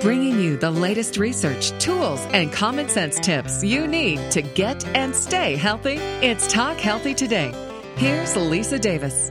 Bringing 0.00 0.40
you 0.40 0.56
the 0.56 0.70
latest 0.70 1.18
research, 1.18 1.78
tools, 1.78 2.20
and 2.32 2.50
common 2.50 2.88
sense 2.88 3.20
tips 3.20 3.62
you 3.62 3.86
need 3.86 4.30
to 4.30 4.40
get 4.40 4.84
and 4.96 5.14
stay 5.14 5.56
healthy. 5.56 5.96
It's 6.22 6.50
Talk 6.50 6.78
Healthy 6.78 7.14
Today. 7.14 7.52
Here's 7.96 8.34
Lisa 8.34 8.78
Davis. 8.78 9.30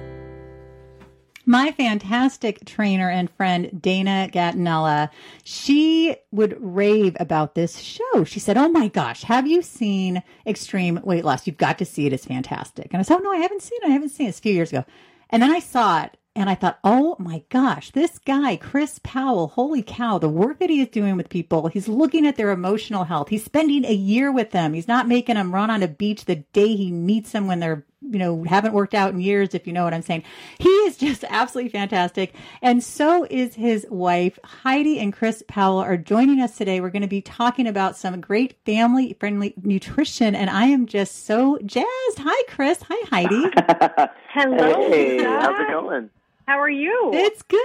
My 1.49 1.71
fantastic 1.71 2.63
trainer 2.65 3.09
and 3.09 3.27
friend, 3.31 3.81
Dana 3.81 4.29
Gatinella, 4.31 5.09
she 5.43 6.15
would 6.31 6.55
rave 6.59 7.17
about 7.19 7.55
this 7.55 7.79
show. 7.79 8.23
She 8.23 8.39
said, 8.39 8.55
Oh 8.55 8.69
my 8.69 8.87
gosh, 8.89 9.23
have 9.23 9.47
you 9.47 9.63
seen 9.63 10.21
Extreme 10.45 10.99
Weight 11.03 11.25
Loss? 11.25 11.47
You've 11.47 11.57
got 11.57 11.79
to 11.79 11.85
see 11.85 12.05
it. 12.05 12.13
It's 12.13 12.25
fantastic. 12.27 12.89
And 12.91 12.99
I 12.99 13.01
said, 13.01 13.15
Oh 13.15 13.23
no, 13.23 13.31
I 13.31 13.37
haven't 13.37 13.63
seen 13.63 13.79
it. 13.81 13.87
I 13.87 13.93
haven't 13.93 14.09
seen 14.09 14.27
it. 14.27 14.29
It's 14.29 14.37
a 14.37 14.43
few 14.43 14.53
years 14.53 14.69
ago. 14.71 14.85
And 15.31 15.41
then 15.41 15.49
I 15.49 15.57
saw 15.57 16.03
it 16.03 16.15
and 16.39 16.49
I 16.49 16.55
thought, 16.55 16.79
oh 16.85 17.17
my 17.19 17.43
gosh, 17.49 17.91
this 17.91 18.17
guy, 18.17 18.55
Chris 18.55 18.97
Powell, 19.03 19.49
holy 19.49 19.83
cow, 19.83 20.17
the 20.17 20.29
work 20.29 20.59
that 20.59 20.69
he 20.69 20.79
is 20.79 20.87
doing 20.87 21.17
with 21.17 21.27
people, 21.27 21.67
he's 21.67 21.89
looking 21.89 22.25
at 22.25 22.37
their 22.37 22.51
emotional 22.51 23.03
health. 23.03 23.27
He's 23.27 23.43
spending 23.43 23.83
a 23.83 23.93
year 23.93 24.31
with 24.31 24.51
them. 24.51 24.73
He's 24.73 24.87
not 24.87 25.05
making 25.05 25.35
them 25.35 25.53
run 25.53 25.69
on 25.69 25.83
a 25.83 25.87
beach 25.89 26.23
the 26.23 26.37
day 26.37 26.77
he 26.77 26.93
meets 26.93 27.33
them 27.33 27.47
when 27.47 27.59
they're, 27.59 27.85
you 28.01 28.19
know, 28.19 28.43
haven't 28.43 28.71
worked 28.71 28.93
out 28.93 29.11
in 29.11 29.19
years, 29.19 29.53
if 29.53 29.67
you 29.67 29.73
know 29.73 29.83
what 29.83 29.93
I'm 29.93 30.01
saying. 30.01 30.23
He 30.59 30.69
is 30.69 30.95
just 30.95 31.23
absolutely 31.29 31.71
fantastic. 31.71 32.33
And 32.61 32.81
so 32.81 33.27
is 33.29 33.55
his 33.55 33.85
wife. 33.89 34.39
Heidi 34.45 34.97
and 34.97 35.11
Chris 35.11 35.43
Powell 35.45 35.79
are 35.79 35.97
joining 35.97 36.39
us 36.39 36.55
today. 36.55 36.79
We're 36.79 36.89
going 36.89 37.01
to 37.01 37.09
be 37.09 37.21
talking 37.21 37.67
about 37.67 37.97
some 37.97 38.21
great 38.21 38.55
family 38.65 39.17
friendly 39.19 39.55
nutrition. 39.61 40.35
And 40.35 40.49
I 40.49 40.67
am 40.67 40.85
just 40.85 41.25
so 41.25 41.59
jazzed. 41.65 42.19
Hi, 42.19 42.43
Chris. 42.47 42.79
Hi, 42.87 43.09
Heidi. 43.09 43.43
Hello. 44.29 44.89
Hey, 44.89 45.21
how's 45.21 45.59
it 45.59 45.67
going? 45.67 46.09
How 46.49 46.59
are 46.59 46.67
you? 46.67 47.11
It's 47.13 47.43
good. 47.43 47.59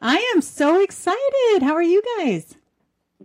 I 0.00 0.16
am 0.34 0.40
so 0.40 0.80
excited. 0.82 1.62
How 1.62 1.74
are 1.74 1.82
you 1.82 2.02
guys? 2.16 2.54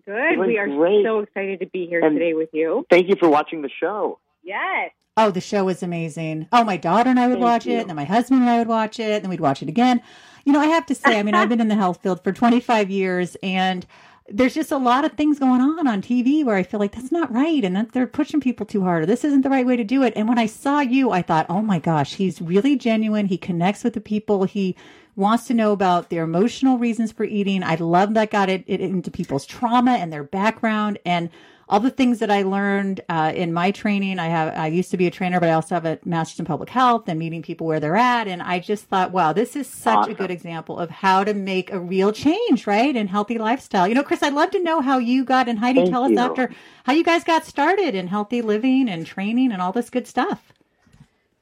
good. 0.05 0.37
We 0.37 0.57
are 0.57 0.67
great. 0.67 1.05
so 1.05 1.19
excited 1.19 1.61
to 1.61 1.67
be 1.67 1.87
here 1.87 2.01
And- 2.03 2.17
today 2.19 2.33
with 2.33 2.49
you. 2.51 2.85
Thank 2.89 3.07
you 3.07 3.15
for 3.15 3.29
watching 3.29 3.61
the 3.61 3.69
show. 3.69 4.19
Yes. 4.43 4.91
Oh, 5.15 5.31
the 5.31 5.39
show 5.39 5.63
was 5.63 5.81
amazing. 5.81 6.47
Oh, 6.51 6.65
my 6.65 6.75
daughter 6.75 7.09
and 7.09 7.17
I 7.17 7.27
would 7.27 7.35
Thank 7.35 7.43
watch 7.45 7.65
you. 7.65 7.75
it, 7.77 7.79
and 7.79 7.89
then 7.89 7.95
my 7.95 8.03
husband 8.03 8.41
and 8.41 8.49
I 8.49 8.57
would 8.59 8.67
watch 8.67 8.99
it, 8.99 9.09
and 9.13 9.23
then 9.23 9.29
we'd 9.29 9.39
watch 9.39 9.63
it 9.63 9.69
again. 9.69 10.01
You 10.43 10.51
know, 10.51 10.59
I 10.59 10.65
have 10.65 10.85
to 10.87 10.95
say, 10.95 11.17
I 11.17 11.23
mean, 11.23 11.33
I've 11.33 11.47
been 11.47 11.61
in 11.61 11.69
the 11.69 11.75
health 11.75 12.01
field 12.03 12.21
for 12.21 12.33
25 12.33 12.89
years, 12.89 13.37
and 13.41 13.85
there's 14.27 14.53
just 14.53 14.73
a 14.73 14.77
lot 14.77 15.05
of 15.05 15.13
things 15.13 15.39
going 15.39 15.61
on 15.61 15.87
on 15.87 16.01
TV 16.01 16.43
where 16.43 16.57
I 16.57 16.63
feel 16.63 16.81
like 16.81 16.91
that's 16.91 17.11
not 17.13 17.31
right, 17.31 17.63
and 17.63 17.73
that 17.77 17.93
they're 17.93 18.05
pushing 18.05 18.41
people 18.41 18.65
too 18.65 18.81
hard, 18.83 19.03
or 19.03 19.05
this 19.05 19.23
isn't 19.23 19.43
the 19.43 19.49
right 19.49 19.65
way 19.65 19.77
to 19.77 19.85
do 19.85 20.03
it. 20.03 20.11
And 20.17 20.27
when 20.27 20.37
I 20.37 20.45
saw 20.45 20.81
you, 20.81 21.11
I 21.11 21.21
thought, 21.21 21.45
oh 21.47 21.61
my 21.61 21.79
gosh, 21.79 22.15
he's 22.15 22.41
really 22.41 22.75
genuine. 22.75 23.27
He 23.27 23.37
connects 23.37 23.85
with 23.85 23.93
the 23.93 24.01
people. 24.01 24.43
He 24.43 24.75
wants 25.15 25.47
to 25.47 25.53
know 25.53 25.71
about 25.71 26.09
their 26.09 26.23
emotional 26.23 26.77
reasons 26.77 27.11
for 27.11 27.23
eating. 27.23 27.63
I 27.63 27.75
love 27.75 28.13
that 28.15 28.31
got 28.31 28.49
it, 28.49 28.63
it 28.67 28.81
into 28.81 29.11
people's 29.11 29.45
trauma 29.45 29.91
and 29.91 30.11
their 30.11 30.23
background 30.23 30.99
and 31.05 31.29
all 31.67 31.79
the 31.79 31.89
things 31.89 32.19
that 32.19 32.29
I 32.29 32.43
learned 32.43 33.01
uh, 33.09 33.31
in 33.35 33.51
my 33.51 33.71
training. 33.71 34.19
I 34.19 34.27
have 34.27 34.53
I 34.55 34.67
used 34.67 34.91
to 34.91 34.97
be 34.97 35.07
a 35.07 35.11
trainer, 35.11 35.39
but 35.39 35.49
I 35.49 35.53
also 35.53 35.75
have 35.75 35.85
a 35.85 35.99
master's 36.05 36.39
in 36.39 36.45
public 36.45 36.69
health 36.69 37.05
and 37.07 37.17
meeting 37.17 37.41
people 37.41 37.65
where 37.65 37.79
they're 37.79 37.95
at. 37.95 38.27
And 38.27 38.41
I 38.41 38.59
just 38.59 38.85
thought, 38.85 39.11
wow, 39.11 39.33
this 39.33 39.55
is 39.55 39.67
such 39.67 40.07
a 40.07 40.13
good 40.13 40.29
example 40.29 40.77
of 40.77 40.89
how 40.89 41.23
to 41.23 41.33
make 41.33 41.71
a 41.71 41.79
real 41.79 42.11
change, 42.11 42.67
right? 42.67 42.95
in 42.95 43.07
healthy 43.07 43.37
lifestyle. 43.37 43.87
You 43.87 43.95
know, 43.95 44.03
Chris, 44.03 44.21
I'd 44.21 44.33
love 44.33 44.51
to 44.51 44.61
know 44.61 44.79
how 44.79 44.99
you 44.99 45.25
got 45.25 45.49
and 45.49 45.57
Heidi, 45.57 45.79
Thank 45.81 45.91
tell 45.91 46.03
us 46.03 46.11
you. 46.11 46.19
after 46.19 46.51
how 46.83 46.93
you 46.93 47.03
guys 47.03 47.23
got 47.23 47.45
started 47.45 47.95
in 47.95 48.07
healthy 48.07 48.41
living 48.41 48.87
and 48.87 49.05
training 49.05 49.51
and 49.51 49.61
all 49.61 49.71
this 49.71 49.89
good 49.89 50.07
stuff. 50.07 50.53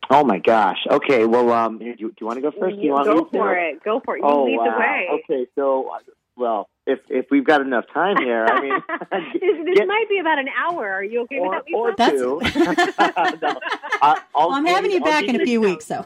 Oh 0.09 0.23
my 0.23 0.39
gosh. 0.39 0.77
Okay. 0.89 1.25
Well, 1.25 1.51
um, 1.51 1.79
do 1.79 1.85
you, 1.85 1.95
do 1.95 2.13
you 2.19 2.27
want 2.27 2.37
to 2.37 2.41
go 2.41 2.51
first? 2.51 2.75
Do 2.77 2.81
you 2.81 2.91
want 2.91 3.05
Go 3.05 3.15
me 3.15 3.23
to? 3.23 3.29
for 3.31 3.55
it. 3.55 3.83
Go 3.83 4.01
for 4.03 4.15
it. 4.15 4.19
You 4.19 4.25
Oh 4.25 4.43
lead 4.45 4.57
wow. 4.57 4.63
the 4.65 4.79
way. 4.79 5.07
Okay. 5.23 5.47
So, 5.55 5.89
uh, 5.93 5.99
well, 6.35 6.69
if 6.85 6.99
if 7.09 7.27
we've 7.31 7.45
got 7.45 7.61
enough 7.61 7.85
time 7.93 8.17
here, 8.17 8.45
I 8.45 8.61
mean, 8.61 8.73
this 9.11 9.65
this 9.65 9.77
get- 9.77 9.87
might 9.87 10.05
be 10.09 10.19
about 10.19 10.39
an 10.39 10.49
hour. 10.49 10.87
Are 10.91 11.03
you 11.03 11.21
okay 11.23 11.37
or, 11.39 11.55
with 11.55 11.97
that, 11.97 12.15
or 12.15 12.37
Lisa? 12.39 12.57
That's- 12.57 13.31
two. 13.31 13.39
no, 13.41 13.59
I, 14.01 14.21
well, 14.35 14.51
I'm 14.51 14.65
give 14.65 14.75
having 14.75 14.91
you 14.91 14.97
I'll 14.97 15.03
back 15.03 15.23
in 15.25 15.35
a 15.35 15.39
you- 15.39 15.45
few 15.45 15.61
weeks, 15.61 15.85
so 15.85 16.05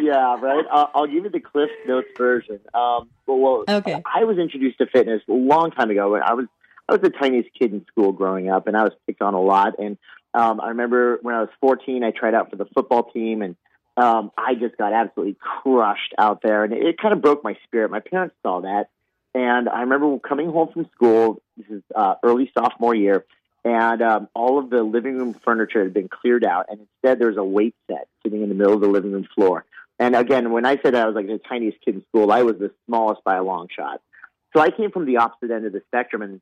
yeah, 0.00 0.38
right. 0.40 0.64
I'll, 0.70 0.90
I'll 0.94 1.06
give 1.06 1.24
you 1.24 1.30
the 1.30 1.40
Cliff 1.40 1.70
Notes 1.86 2.08
version. 2.16 2.60
Um, 2.74 3.10
but 3.26 3.34
well, 3.36 3.64
Okay. 3.68 4.02
I 4.06 4.24
was 4.24 4.38
introduced 4.38 4.78
to 4.78 4.86
fitness 4.86 5.22
a 5.28 5.32
long 5.32 5.70
time 5.72 5.90
ago. 5.90 6.10
When 6.12 6.22
I 6.22 6.32
was 6.34 6.46
I 6.90 6.94
was 6.94 7.02
the 7.02 7.10
tiniest 7.10 7.50
kid 7.56 7.72
in 7.72 7.86
school 7.86 8.10
growing 8.10 8.50
up, 8.50 8.66
and 8.66 8.76
I 8.76 8.82
was 8.82 8.92
picked 9.06 9.22
on 9.22 9.34
a 9.34 9.40
lot. 9.40 9.78
And 9.78 9.96
um, 10.34 10.60
I 10.60 10.70
remember 10.70 11.20
when 11.22 11.36
I 11.36 11.40
was 11.40 11.48
14, 11.60 12.02
I 12.02 12.10
tried 12.10 12.34
out 12.34 12.50
for 12.50 12.56
the 12.56 12.64
football 12.64 13.04
team, 13.04 13.42
and 13.42 13.54
um, 13.96 14.32
I 14.36 14.54
just 14.54 14.76
got 14.76 14.92
absolutely 14.92 15.36
crushed 15.40 16.14
out 16.18 16.42
there, 16.42 16.64
and 16.64 16.72
it, 16.72 16.84
it 16.84 16.98
kind 16.98 17.14
of 17.14 17.22
broke 17.22 17.44
my 17.44 17.56
spirit. 17.64 17.92
My 17.92 18.00
parents 18.00 18.34
saw 18.42 18.62
that, 18.62 18.88
and 19.34 19.68
I 19.68 19.82
remember 19.82 20.18
coming 20.18 20.50
home 20.50 20.70
from 20.72 20.88
school. 20.94 21.40
This 21.56 21.66
is 21.70 21.82
uh, 21.94 22.14
early 22.24 22.50
sophomore 22.58 22.94
year, 22.94 23.24
and 23.64 24.02
um, 24.02 24.28
all 24.34 24.58
of 24.58 24.68
the 24.68 24.82
living 24.82 25.16
room 25.16 25.36
furniture 25.44 25.84
had 25.84 25.94
been 25.94 26.08
cleared 26.08 26.44
out, 26.44 26.66
and 26.70 26.80
instead 26.80 27.20
there 27.20 27.28
was 27.28 27.36
a 27.36 27.44
weight 27.44 27.76
set 27.88 28.08
sitting 28.24 28.42
in 28.42 28.48
the 28.48 28.54
middle 28.56 28.74
of 28.74 28.80
the 28.80 28.88
living 28.88 29.12
room 29.12 29.28
floor. 29.32 29.64
And 30.00 30.16
again, 30.16 30.50
when 30.50 30.66
I 30.66 30.78
said 30.82 30.96
I 30.96 31.06
was 31.06 31.14
like 31.14 31.26
the 31.26 31.40
tiniest 31.48 31.78
kid 31.84 31.94
in 31.94 32.04
school, 32.08 32.32
I 32.32 32.42
was 32.42 32.56
the 32.58 32.72
smallest 32.86 33.22
by 33.22 33.36
a 33.36 33.44
long 33.44 33.68
shot. 33.76 34.00
So 34.56 34.60
I 34.60 34.70
came 34.70 34.90
from 34.90 35.04
the 35.04 35.18
opposite 35.18 35.52
end 35.52 35.66
of 35.66 35.72
the 35.72 35.82
spectrum, 35.86 36.22
and 36.22 36.40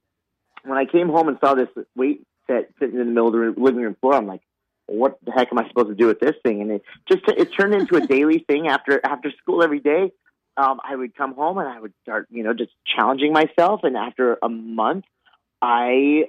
when 0.65 0.79
I 0.79 0.85
came 0.85 1.09
home 1.09 1.29
and 1.29 1.39
saw 1.41 1.55
this 1.55 1.69
weight 1.97 2.23
set 2.47 2.71
sitting 2.79 2.99
in 2.99 3.07
the 3.07 3.13
middle 3.13 3.29
of 3.29 3.55
the 3.55 3.61
living 3.61 3.83
room 3.83 3.97
floor, 4.01 4.15
I'm 4.15 4.27
like, 4.27 4.43
"What 4.87 5.19
the 5.25 5.33
heck 5.33 5.49
am 5.53 5.59
I 5.59 5.69
supposed 5.69 5.89
to 5.89 5.95
do 5.95 6.07
with 6.07 6.21
this 6.21 6.37
thing?" 6.43 6.61
And 6.61 6.71
it 6.71 6.83
just 7.09 7.23
it 7.29 7.51
turned 7.59 7.75
into 7.75 7.97
a 7.97 8.07
daily 8.07 8.45
thing 8.49 8.69
after 8.69 9.01
after 9.05 9.31
school 9.43 9.63
every 9.63 9.81
day. 9.81 10.13
Um, 10.57 10.81
I 10.83 10.97
would 10.97 11.15
come 11.15 11.35
home 11.35 11.59
and 11.59 11.69
I 11.69 11.81
would 11.81 11.93
start, 12.03 12.27
you 12.31 12.43
know, 12.43 12.53
just 12.53 12.73
challenging 12.85 13.33
myself. 13.33 13.81
And 13.85 13.97
after 13.97 14.39
a 14.43 14.49
month, 14.49 15.05
I 15.63 16.25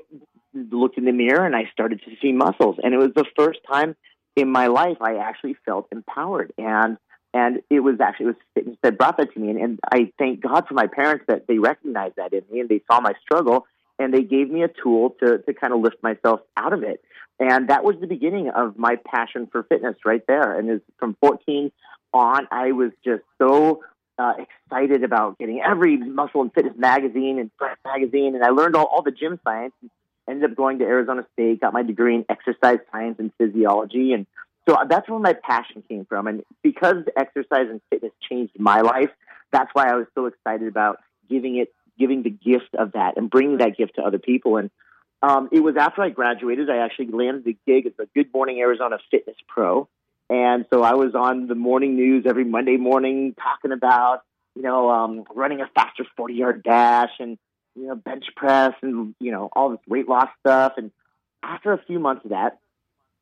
looked 0.54 1.00
in 1.00 1.06
the 1.06 1.12
mirror 1.12 1.46
and 1.46 1.56
I 1.56 1.68
started 1.72 2.02
to 2.06 2.12
see 2.22 2.32
muscles, 2.32 2.78
and 2.84 2.94
it 2.94 2.98
was 2.98 3.12
the 3.16 3.26
first 3.36 3.60
time 3.72 3.96
in 4.36 4.50
my 4.50 4.68
life 4.68 4.98
I 5.02 5.18
actually 5.18 5.56
felt 5.66 5.88
empowered 5.92 6.54
and 6.58 6.98
and 7.34 7.60
it 7.70 7.82
was 7.82 8.00
actually 8.00 8.34
it 8.56 8.66
was 8.66 8.76
that 8.84 8.98
brought 8.98 9.18
that 9.18 9.34
to 9.34 9.40
me 9.40 9.50
and, 9.50 9.60
and 9.60 9.80
I 9.92 10.12
thank 10.18 10.42
God 10.42 10.68
for 10.68 10.74
my 10.74 10.88
parents 10.88 11.26
that 11.28 11.46
they 11.48 11.60
recognized 11.60 12.16
that 12.18 12.34
in 12.34 12.44
me 12.50 12.62
and 12.62 12.70
they 12.70 12.82
saw 12.90 13.02
my 13.02 13.14
struggle 13.22 13.66
and 14.00 14.14
they 14.14 14.24
gave 14.24 14.50
me 14.50 14.64
a 14.64 14.68
tool 14.68 15.16
to 15.22 15.40
to 15.40 15.54
kind 15.54 15.74
of 15.74 15.82
lift 15.82 16.02
myself 16.02 16.40
out 16.58 16.74
of 16.74 16.84
it 16.84 17.04
and 17.40 17.70
that 17.70 17.84
was 17.84 17.96
the 18.00 18.08
beginning 18.08 18.50
of 18.50 18.78
my 18.78 18.96
passion 19.06 19.48
for 19.52 19.64
fitness 19.64 19.96
right 20.06 20.26
there 20.28 20.58
and 20.58 20.70
it's 20.70 20.86
from 20.98 21.16
14 21.22 21.72
on 22.14 22.48
I 22.52 22.72
was 22.72 22.92
just 23.04 23.24
so 23.38 23.84
uh, 24.18 24.34
excited 24.38 25.04
about 25.04 25.38
getting 25.38 25.62
every 25.62 25.98
muscle 25.98 26.42
and 26.42 26.54
fitness 26.54 26.74
magazine 26.78 27.40
and 27.40 27.56
Breath 27.58 27.78
magazine 27.86 28.36
and 28.36 28.44
I 28.44 28.50
learned 28.50 28.76
all, 28.76 28.86
all 28.86 29.04
the 29.04 29.12
gym 29.12 29.40
science 29.44 29.74
ended 30.30 30.52
up 30.52 30.56
going 30.56 30.80
to 30.80 30.86
Arizona 30.86 31.26
State, 31.34 31.62
got 31.62 31.74
my 31.74 31.84
degree 31.84 32.16
in 32.16 32.26
exercise 32.30 32.80
science 32.92 33.18
and 33.20 33.32
physiology. 33.38 34.14
And 34.14 34.28
so 34.68 34.78
that's 34.88 35.10
where 35.10 35.20
my 35.20 35.34
passion 35.34 35.84
came 35.90 36.06
from. 36.06 36.28
And 36.28 36.44
because 36.62 36.98
exercise 37.18 37.68
and 37.70 37.82
fitness 37.90 38.12
changed 38.30 38.54
my 38.58 38.82
life, 38.82 39.10
that's 39.52 39.70
why 39.74 39.90
I 39.90 39.96
was 39.96 40.06
so 40.14 40.28
excited 40.28 40.68
about 40.68 41.00
giving 41.30 41.58
it, 41.58 41.74
giving 42.00 42.24
the 42.24 42.30
gift 42.30 42.74
of 42.78 42.94
that 42.94 43.18
and 43.18 43.30
bringing 43.30 43.58
that 43.58 43.78
gift 43.78 43.96
to 43.96 44.02
other 44.02 44.20
people. 44.20 44.58
And 44.58 44.72
um, 45.22 45.50
it 45.52 45.60
was 45.60 45.76
after 45.78 46.02
I 46.02 46.10
graduated, 46.10 46.70
I 46.70 46.78
actually 46.78 47.08
landed 47.08 47.44
the 47.44 47.58
gig 47.68 47.86
as 47.86 47.94
a 48.00 48.06
Good 48.16 48.34
Morning 48.34 48.60
Arizona 48.60 48.98
Fitness 49.12 49.36
Pro. 49.48 49.88
And 50.30 50.66
so 50.72 50.84
I 50.84 50.94
was 50.94 51.16
on 51.16 51.48
the 51.48 51.56
morning 51.56 51.96
news 51.96 52.26
every 52.28 52.46
Monday 52.46 52.78
morning 52.78 53.36
talking 53.42 53.72
about, 53.72 54.22
you 54.56 54.62
know, 54.62 54.90
um, 54.90 55.24
running 55.34 55.62
a 55.62 55.68
faster 55.74 56.06
40 56.16 56.34
yard 56.36 56.64
dash 56.64 57.10
and, 57.20 57.38
you 57.76 57.88
know, 57.88 57.96
bench 57.96 58.26
press 58.36 58.74
and, 58.82 59.16
you 59.20 59.32
know, 59.32 59.50
all 59.54 59.72
this 59.72 59.80
weight 59.88 60.08
loss 60.08 60.30
stuff. 60.40 60.74
And 60.78 60.92
after 61.42 61.74
a 61.74 61.84
few 61.86 62.00
months 62.00 62.26
of 62.26 62.32
that, 62.32 62.60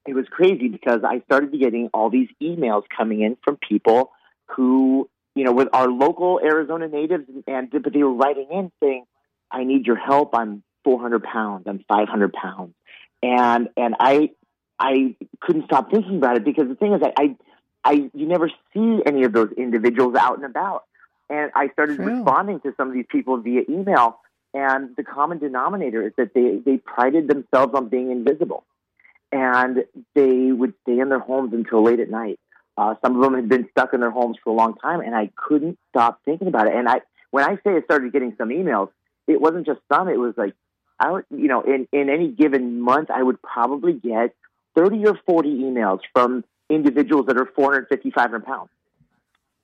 it 0.05 0.13
was 0.13 0.25
crazy 0.29 0.67
because 0.67 1.01
I 1.03 1.21
started 1.25 1.57
getting 1.59 1.89
all 1.94 2.09
these 2.09 2.29
emails 2.41 2.83
coming 2.95 3.21
in 3.21 3.38
from 3.44 3.57
people 3.57 4.11
who, 4.47 5.09
you 5.38 5.44
know, 5.44 5.52
with 5.52 5.68
our 5.72 5.88
local 5.88 6.40
Arizona 6.44 6.88
natives 6.88 7.25
and, 7.46 7.70
but 7.70 7.94
they 7.94 8.02
were 8.02 8.14
writing 8.14 8.48
in 8.52 8.72
saying, 8.81 9.06
I 9.52 9.66
need 9.66 9.86
your 9.86 9.96
help. 9.96 10.34
I'm 10.34 10.63
400 10.84 11.22
pounds. 11.22 11.66
I'm 11.68 11.86
500 11.88 12.34
pounds. 12.34 12.74
And, 13.22 13.69
and 13.78 13.95
I, 14.00 14.31
I 14.80 15.16
couldn't 15.39 15.66
stop 15.66 15.92
thinking 15.92 16.18
about 16.18 16.38
it 16.38 16.44
because 16.44 16.68
the 16.68 16.74
thing 16.74 16.94
is 16.94 17.01
that 17.01 17.13
I, 17.19 17.36
I, 17.84 18.10
you 18.16 18.25
never 18.25 18.50
see 18.74 19.00
any 19.06 19.25
of 19.25 19.34
those 19.34 19.51
individuals 19.56 20.16
out 20.16 20.38
and 20.38 20.45
about. 20.45 20.86
And 21.30 21.51
I 21.56 21.69
started 21.69 21.98
True. 21.98 22.16
responding 22.16 22.60
to 22.62 22.74
some 22.75 22.88
of 22.88 22.95
these 22.95 23.06
people 23.07 23.38
via 23.38 23.62
email. 23.69 24.19
And 24.56 24.95
the 24.95 25.04
common 25.04 25.38
denominator 25.38 26.07
is 26.07 26.13
that 26.18 26.33
they, 26.33 26.62
they 26.66 26.78
prided 26.78 27.28
themselves 27.28 27.75
on 27.75 27.90
being 27.90 28.10
invisible. 28.10 28.66
And 29.31 29.83
they 30.16 30.51
would 30.51 30.74
stay 30.81 30.98
in 30.98 31.10
their 31.10 31.19
homes 31.19 31.54
until 31.54 31.83
late 31.83 32.00
at 32.00 32.10
night. 32.10 32.40
Uh, 32.77 32.94
some 33.03 33.15
of 33.15 33.21
them 33.21 33.33
had 33.33 33.50
been 33.50 33.68
stuck 33.71 33.94
in 33.94 34.00
their 34.00 34.12
homes 34.12 34.38
for 34.44 34.51
a 34.51 34.53
long 34.53 34.75
time, 34.75 35.00
and 35.00 35.15
I 35.15 35.31
couldn't 35.35 35.79
stop 35.89 36.21
thinking 36.25 36.47
about 36.47 36.68
it. 36.68 36.75
And 36.75 36.88
I, 36.88 37.01
when 37.31 37.44
I 37.44 37.56
say 37.63 37.71
I 37.75 37.81
started 37.81 38.13
getting 38.13 38.35
some 38.38 38.50
emails, 38.50 38.89
it 39.27 39.41
wasn't 39.41 39.65
just 39.65 39.79
some. 39.91 40.07
It 40.07 40.19
was 40.19 40.35
like, 40.38 40.53
I 41.00 41.12
would, 41.12 41.25
you 41.29 41.47
know, 41.47 41.62
in, 41.62 41.88
in 41.91 42.09
any 42.09 42.29
given 42.29 42.79
month, 42.79 43.09
I 43.09 43.21
would 43.21 43.41
probably 43.41 43.94
get 43.94 44.35
30 44.75 45.06
or 45.07 45.19
40 45.25 45.50
emails 45.50 46.00
from 46.13 46.44
individuals 46.69 47.25
that 47.27 47.38
are 47.38 47.45
450, 47.45 48.12
500 48.12 48.45
pounds. 48.45 48.69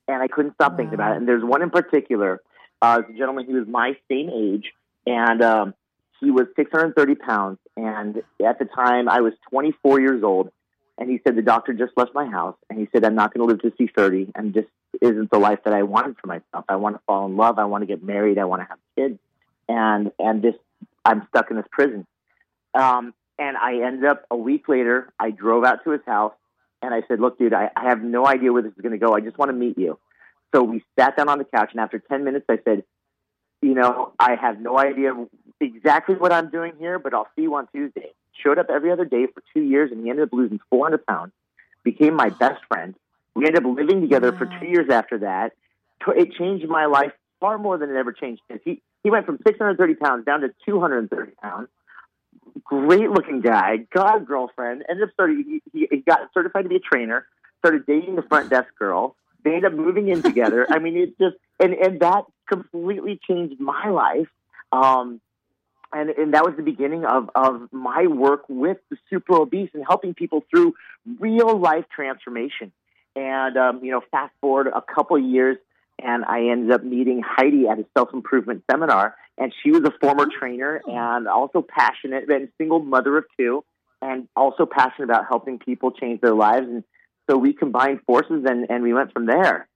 And 0.07 0.21
I 0.21 0.27
couldn't 0.27 0.55
stop 0.55 0.75
thinking 0.75 0.95
about 0.95 1.13
it. 1.13 1.17
And 1.17 1.27
there's 1.27 1.43
one 1.43 1.61
in 1.61 1.69
particular 1.69 2.41
Uh, 2.81 3.01
a 3.07 3.13
gentleman. 3.13 3.45
He 3.45 3.53
was 3.53 3.65
my 3.65 3.95
same 4.11 4.29
age, 4.29 4.73
and 5.07 5.41
um, 5.41 5.73
he 6.19 6.31
was 6.31 6.47
630 6.57 7.15
pounds. 7.15 7.57
And 7.77 8.21
at 8.45 8.59
the 8.59 8.65
time, 8.65 9.07
I 9.07 9.21
was 9.21 9.33
24 9.49 10.01
years 10.01 10.21
old. 10.21 10.51
And 10.97 11.09
he 11.09 11.19
said 11.23 11.35
the 11.35 11.41
doctor 11.41 11.73
just 11.73 11.93
left 11.97 12.13
my 12.13 12.27
house, 12.27 12.55
and 12.69 12.79
he 12.79 12.87
said 12.91 13.03
I'm 13.03 13.15
not 13.15 13.33
going 13.33 13.47
to 13.47 13.51
live 13.51 13.61
to 13.61 13.73
see 13.77 13.91
30, 13.93 14.31
and 14.35 14.53
this 14.53 14.65
isn't 15.01 15.31
the 15.31 15.39
life 15.39 15.59
that 15.65 15.73
I 15.73 15.83
wanted 15.83 16.17
for 16.19 16.27
myself. 16.27 16.65
I 16.69 16.75
want 16.75 16.95
to 16.95 17.01
fall 17.07 17.25
in 17.25 17.35
love. 17.35 17.57
I 17.57 17.65
want 17.65 17.81
to 17.81 17.87
get 17.87 18.03
married. 18.03 18.37
I 18.37 18.45
want 18.45 18.61
to 18.61 18.67
have 18.67 18.77
kids, 18.95 19.19
and 19.67 20.11
and 20.19 20.41
this 20.41 20.55
I'm 21.03 21.27
stuck 21.29 21.49
in 21.49 21.57
this 21.57 21.65
prison. 21.71 22.05
Um, 22.75 23.13
and 23.39 23.57
I 23.57 23.85
ended 23.85 24.05
up 24.05 24.25
a 24.29 24.37
week 24.37 24.69
later. 24.69 25.11
I 25.19 25.31
drove 25.31 25.63
out 25.63 25.83
to 25.83 25.91
his 25.91 26.01
house, 26.05 26.33
and 26.81 26.93
I 26.93 27.01
said, 27.07 27.19
"Look, 27.19 27.39
dude, 27.39 27.53
I, 27.53 27.71
I 27.75 27.89
have 27.89 28.03
no 28.03 28.27
idea 28.27 28.53
where 28.53 28.61
this 28.61 28.73
is 28.73 28.81
going 28.81 28.91
to 28.91 29.03
go. 29.03 29.15
I 29.15 29.19
just 29.19 29.37
want 29.37 29.49
to 29.49 29.57
meet 29.57 29.77
you." 29.77 29.97
So 30.53 30.63
we 30.63 30.83
sat 30.99 31.17
down 31.17 31.29
on 31.29 31.39
the 31.39 31.45
couch, 31.45 31.69
and 31.71 31.79
after 31.79 31.99
10 31.99 32.23
minutes, 32.23 32.45
I 32.47 32.59
said, 32.63 32.83
You 33.61 33.73
know, 33.73 34.13
I 34.19 34.35
have 34.35 34.59
no 34.59 34.77
idea 34.77 35.13
exactly 35.59 36.15
what 36.15 36.31
I'm 36.31 36.49
doing 36.49 36.73
here, 36.77 36.99
but 36.99 37.13
I'll 37.13 37.27
see 37.35 37.43
you 37.43 37.55
on 37.55 37.67
Tuesday. 37.73 38.11
Showed 38.41 38.59
up 38.59 38.67
every 38.69 38.91
other 38.91 39.05
day 39.05 39.27
for 39.33 39.43
two 39.53 39.61
years, 39.61 39.91
and 39.91 40.03
he 40.03 40.09
ended 40.09 40.25
up 40.25 40.33
losing 40.33 40.59
400 40.69 41.05
pounds, 41.05 41.31
became 41.83 42.15
my 42.15 42.29
best 42.29 42.61
friend. 42.67 42.95
We 43.35 43.45
ended 43.45 43.65
up 43.65 43.77
living 43.77 44.01
together 44.01 44.31
wow. 44.31 44.37
for 44.37 44.45
two 44.45 44.67
years 44.67 44.89
after 44.89 45.19
that. 45.19 45.53
It 46.07 46.33
changed 46.33 46.67
my 46.67 46.85
life 46.85 47.11
far 47.39 47.57
more 47.57 47.77
than 47.77 47.89
it 47.89 47.95
ever 47.95 48.11
changed 48.11 48.41
his. 48.49 48.59
He, 48.65 48.81
he 49.03 49.09
went 49.09 49.25
from 49.25 49.37
630 49.45 49.95
pounds 49.95 50.25
down 50.25 50.41
to 50.41 50.49
230 50.65 51.31
pounds. 51.41 51.69
Great 52.63 53.09
looking 53.09 53.41
guy, 53.41 53.77
got 53.93 54.17
a 54.17 54.19
girlfriend, 54.19 54.83
ended 54.89 55.07
up 55.07 55.13
starting, 55.13 55.61
he, 55.71 55.87
he 55.89 55.97
got 55.97 56.19
certified 56.33 56.63
to 56.63 56.69
be 56.69 56.77
a 56.77 56.79
trainer, 56.79 57.25
started 57.59 57.85
dating 57.85 58.15
the 58.15 58.21
front 58.23 58.49
desk 58.49 58.67
girl, 58.77 59.15
they 59.43 59.51
ended 59.51 59.65
up 59.65 59.73
moving 59.73 60.07
in 60.09 60.21
together. 60.21 60.67
I 60.71 60.79
mean, 60.79 60.97
it's 60.97 61.17
just 61.17 61.35
and 61.59 61.73
and 61.73 61.99
that 61.99 62.25
completely 62.49 63.19
changed 63.27 63.59
my 63.59 63.89
life. 63.89 64.27
Um, 64.71 65.21
and 65.93 66.09
and 66.09 66.33
that 66.33 66.43
was 66.43 66.55
the 66.57 66.63
beginning 66.63 67.05
of 67.05 67.29
of 67.35 67.69
my 67.71 68.07
work 68.07 68.43
with 68.49 68.77
the 68.89 68.97
super 69.09 69.35
obese 69.35 69.69
and 69.73 69.83
helping 69.87 70.13
people 70.13 70.43
through 70.49 70.75
real 71.19 71.57
life 71.57 71.85
transformation. 71.93 72.71
And 73.15 73.57
um, 73.57 73.83
you 73.83 73.91
know, 73.91 74.01
fast 74.11 74.33
forward 74.41 74.67
a 74.67 74.81
couple 74.81 75.17
of 75.17 75.23
years, 75.23 75.57
and 76.01 76.25
I 76.25 76.49
ended 76.49 76.71
up 76.71 76.83
meeting 76.83 77.21
Heidi 77.25 77.67
at 77.67 77.79
a 77.79 77.85
self 77.95 78.13
improvement 78.13 78.63
seminar. 78.69 79.15
And 79.37 79.51
she 79.63 79.71
was 79.71 79.81
a 79.81 79.91
former 79.99 80.27
trainer 80.27 80.79
and 80.85 81.27
also 81.27 81.65
passionate 81.67 82.29
and 82.29 82.49
single 82.59 82.79
mother 82.79 83.17
of 83.17 83.25
two, 83.37 83.63
and 84.01 84.27
also 84.35 84.67
passionate 84.67 85.05
about 85.05 85.25
helping 85.27 85.57
people 85.57 85.91
change 85.91 86.21
their 86.21 86.35
lives. 86.35 86.67
And 86.67 86.83
so 87.29 87.37
we 87.37 87.53
combined 87.53 88.01
forces 88.05 88.43
and, 88.47 88.67
and 88.69 88.83
we 88.83 88.93
went 88.93 89.11
from 89.11 89.25
there. 89.25 89.67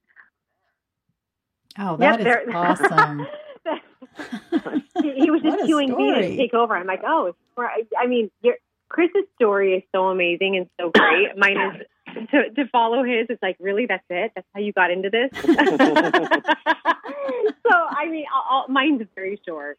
Oh, 1.78 1.96
that 1.96 2.20
yep, 2.20 2.48
is 2.48 2.48
awesome. 2.54 3.26
he, 5.02 5.30
was 5.30 5.42
just 5.42 5.64
cueing 5.64 5.96
me 5.96 6.14
to 6.14 6.36
take 6.36 6.54
over. 6.54 6.76
I'm 6.76 6.86
like, 6.86 7.02
oh, 7.06 7.34
I 7.56 8.06
mean, 8.06 8.30
Chris's 8.88 9.24
story 9.36 9.74
is 9.74 9.82
so 9.94 10.08
amazing 10.08 10.56
and 10.56 10.68
so 10.80 10.90
great. 10.90 11.28
Mine 11.36 11.56
is 11.58 11.82
to, 12.30 12.50
to 12.50 12.66
follow 12.68 13.04
his. 13.04 13.26
It's 13.28 13.42
like, 13.42 13.56
really, 13.60 13.86
that's 13.86 14.04
it? 14.08 14.32
That's 14.34 14.46
how 14.54 14.60
you 14.60 14.72
got 14.72 14.90
into 14.90 15.10
this? 15.10 15.30
so, 15.42 15.50
I 17.72 18.08
mean, 18.10 18.24
I'll, 18.34 18.66
mine's 18.68 19.02
very 19.14 19.40
short. 19.46 19.78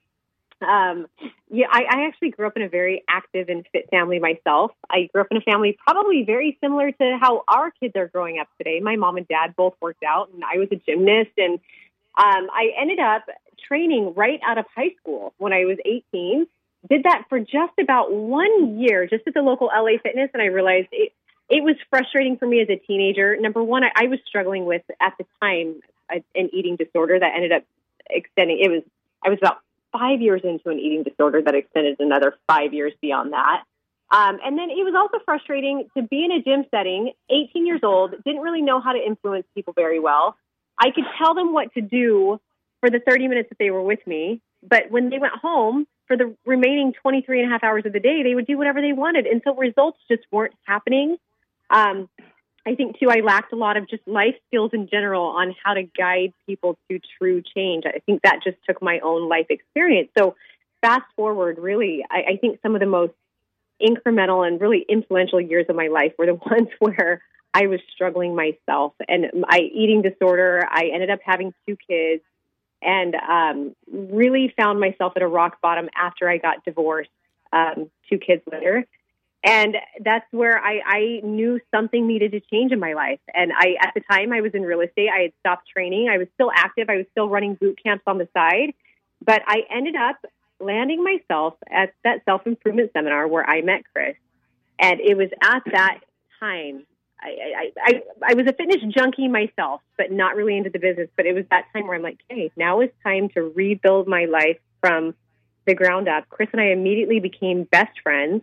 Um, 0.61 1.07
yeah, 1.49 1.67
I, 1.71 1.83
I 1.83 2.05
actually 2.07 2.31
grew 2.31 2.45
up 2.45 2.57
in 2.57 2.63
a 2.63 2.69
very 2.69 3.03
active 3.09 3.47
and 3.49 3.65
fit 3.71 3.89
family 3.89 4.19
myself. 4.19 4.71
I 4.89 5.09
grew 5.11 5.21
up 5.21 5.27
in 5.31 5.37
a 5.37 5.41
family 5.41 5.77
probably 5.87 6.23
very 6.23 6.57
similar 6.61 6.91
to 6.91 7.17
how 7.19 7.43
our 7.47 7.71
kids 7.71 7.93
are 7.95 8.07
growing 8.07 8.39
up 8.39 8.49
today. 8.57 8.79
My 8.81 8.97
mom 8.97 9.17
and 9.17 9.27
dad 9.27 9.55
both 9.55 9.75
worked 9.81 10.03
out, 10.03 10.29
and 10.33 10.43
I 10.43 10.57
was 10.57 10.67
a 10.71 10.75
gymnast. 10.75 11.31
And 11.37 11.59
um, 12.17 12.49
I 12.51 12.73
ended 12.77 12.99
up 12.99 13.23
training 13.67 14.13
right 14.15 14.39
out 14.45 14.57
of 14.57 14.65
high 14.75 14.91
school 14.99 15.33
when 15.37 15.53
I 15.53 15.65
was 15.65 15.77
18. 15.85 16.47
Did 16.89 17.03
that 17.03 17.25
for 17.29 17.39
just 17.39 17.77
about 17.79 18.13
one 18.13 18.79
year, 18.79 19.05
just 19.07 19.27
at 19.27 19.33
the 19.33 19.41
local 19.41 19.67
LA 19.67 19.97
Fitness, 20.01 20.29
and 20.33 20.41
I 20.41 20.45
realized 20.45 20.87
it, 20.91 21.11
it 21.49 21.63
was 21.63 21.75
frustrating 21.89 22.37
for 22.37 22.47
me 22.47 22.61
as 22.61 22.69
a 22.69 22.77
teenager. 22.77 23.35
Number 23.37 23.61
one, 23.63 23.83
I, 23.83 23.91
I 23.95 24.07
was 24.07 24.19
struggling 24.25 24.65
with 24.65 24.83
at 25.01 25.13
the 25.17 25.25
time 25.41 25.81
an 26.09 26.49
eating 26.53 26.75
disorder 26.75 27.19
that 27.19 27.33
ended 27.35 27.51
up 27.51 27.63
extending. 28.09 28.59
It 28.59 28.69
was 28.69 28.83
I 29.23 29.29
was 29.29 29.39
about 29.41 29.59
five 29.91 30.21
years 30.21 30.41
into 30.43 30.69
an 30.69 30.79
eating 30.79 31.03
disorder 31.03 31.41
that 31.41 31.55
extended 31.55 31.99
another 31.99 32.35
five 32.47 32.73
years 32.73 32.93
beyond 33.01 33.33
that. 33.33 33.63
Um, 34.11 34.39
and 34.43 34.57
then 34.57 34.69
it 34.69 34.83
was 34.83 34.95
also 34.97 35.23
frustrating 35.23 35.87
to 35.95 36.03
be 36.03 36.25
in 36.25 36.31
a 36.31 36.41
gym 36.41 36.65
setting, 36.71 37.11
18 37.29 37.67
years 37.67 37.81
old, 37.83 38.11
didn't 38.23 38.41
really 38.41 38.61
know 38.61 38.79
how 38.79 38.93
to 38.93 38.99
influence 38.99 39.45
people 39.53 39.73
very 39.73 39.99
well. 39.99 40.35
I 40.79 40.91
could 40.91 41.03
tell 41.17 41.35
them 41.35 41.53
what 41.53 41.73
to 41.73 41.81
do 41.81 42.39
for 42.79 42.89
the 42.89 42.99
30 42.99 43.27
minutes 43.27 43.49
that 43.49 43.57
they 43.57 43.71
were 43.71 43.81
with 43.81 44.05
me, 44.07 44.41
but 44.67 44.89
when 44.89 45.09
they 45.09 45.19
went 45.19 45.33
home 45.33 45.87
for 46.07 46.17
the 46.17 46.35
remaining 46.45 46.93
23 47.01 47.41
and 47.41 47.49
a 47.49 47.51
half 47.51 47.63
hours 47.63 47.85
of 47.85 47.93
the 47.93 47.99
day, 47.99 48.23
they 48.23 48.35
would 48.35 48.47
do 48.47 48.57
whatever 48.57 48.81
they 48.81 48.93
wanted. 48.93 49.25
And 49.25 49.41
so 49.43 49.55
results 49.55 49.99
just 50.09 50.23
weren't 50.31 50.55
happening. 50.65 51.17
Um, 51.69 52.09
I 52.65 52.75
think 52.75 52.99
too, 52.99 53.09
I 53.09 53.21
lacked 53.21 53.53
a 53.53 53.55
lot 53.55 53.77
of 53.77 53.89
just 53.89 54.07
life 54.07 54.35
skills 54.47 54.71
in 54.73 54.87
general 54.87 55.23
on 55.23 55.55
how 55.63 55.73
to 55.73 55.83
guide 55.83 56.33
people 56.45 56.77
to 56.89 56.99
true 57.17 57.41
change. 57.55 57.83
I 57.85 57.99
think 58.05 58.21
that 58.23 58.39
just 58.43 58.57
took 58.67 58.81
my 58.81 58.99
own 58.99 59.29
life 59.29 59.47
experience. 59.49 60.09
So, 60.17 60.35
fast 60.81 61.05
forward, 61.15 61.57
really, 61.59 62.05
I, 62.09 62.33
I 62.33 62.37
think 62.37 62.59
some 62.61 62.75
of 62.75 62.79
the 62.79 62.87
most 62.87 63.13
incremental 63.81 64.45
and 64.45 64.59
really 64.59 64.85
influential 64.87 65.39
years 65.39 65.65
of 65.69 65.75
my 65.75 65.87
life 65.87 66.13
were 66.17 66.25
the 66.25 66.33
ones 66.49 66.69
where 66.79 67.21
I 67.53 67.67
was 67.67 67.79
struggling 67.93 68.35
myself 68.35 68.93
and 69.07 69.25
my 69.35 69.59
eating 69.59 70.01
disorder. 70.01 70.65
I 70.69 70.89
ended 70.93 71.09
up 71.09 71.19
having 71.23 71.53
two 71.67 71.77
kids 71.89 72.21
and 72.81 73.15
um, 73.15 73.75
really 73.91 74.53
found 74.57 74.79
myself 74.79 75.13
at 75.15 75.21
a 75.21 75.27
rock 75.27 75.61
bottom 75.61 75.89
after 75.95 76.29
I 76.29 76.37
got 76.37 76.63
divorced 76.63 77.09
um, 77.51 77.89
two 78.09 78.17
kids 78.17 78.41
later. 78.51 78.85
And 79.43 79.77
that's 80.03 80.25
where 80.31 80.59
I, 80.59 80.81
I 80.85 81.21
knew 81.23 81.61
something 81.73 82.05
needed 82.05 82.33
to 82.33 82.41
change 82.41 82.73
in 82.73 82.79
my 82.79 82.93
life. 82.93 83.19
And 83.33 83.51
I, 83.55 83.75
at 83.81 83.93
the 83.93 84.01
time, 84.01 84.33
I 84.33 84.41
was 84.41 84.51
in 84.53 84.63
real 84.63 84.81
estate. 84.81 85.09
I 85.13 85.21
had 85.21 85.33
stopped 85.39 85.69
training. 85.69 86.09
I 86.09 86.17
was 86.17 86.27
still 86.33 86.51
active. 86.53 86.89
I 86.89 86.97
was 86.97 87.05
still 87.11 87.29
running 87.29 87.55
boot 87.55 87.79
camps 87.81 88.03
on 88.05 88.17
the 88.17 88.27
side. 88.33 88.73
But 89.23 89.41
I 89.47 89.63
ended 89.69 89.95
up 89.95 90.17
landing 90.59 91.03
myself 91.03 91.53
at 91.71 91.93
that 92.03 92.23
self 92.25 92.45
improvement 92.47 92.91
seminar 92.91 93.27
where 93.27 93.49
I 93.49 93.61
met 93.61 93.83
Chris. 93.93 94.15
And 94.77 94.99
it 94.99 95.15
was 95.15 95.29
at 95.41 95.63
that 95.71 95.99
time. 96.39 96.85
I, 97.21 97.27
I, 97.27 97.71
I, 97.83 98.03
I 98.29 98.33
was 98.33 98.47
a 98.47 98.53
fitness 98.53 98.81
junkie 98.89 99.27
myself, 99.27 99.81
but 99.97 100.11
not 100.11 100.35
really 100.35 100.57
into 100.57 100.69
the 100.69 100.79
business. 100.79 101.09
But 101.15 101.25
it 101.25 101.33
was 101.33 101.45
that 101.51 101.65
time 101.73 101.87
where 101.87 101.95
I'm 101.95 102.01
like, 102.01 102.19
hey, 102.29 102.51
now 102.55 102.81
is 102.81 102.89
time 103.03 103.29
to 103.29 103.41
rebuild 103.41 104.07
my 104.07 104.25
life 104.25 104.57
from 104.81 105.13
the 105.65 105.75
ground 105.75 106.07
up. 106.07 106.29
Chris 106.29 106.49
and 106.53 106.61
I 106.61 106.67
immediately 106.67 107.19
became 107.19 107.63
best 107.65 107.99
friends 108.01 108.41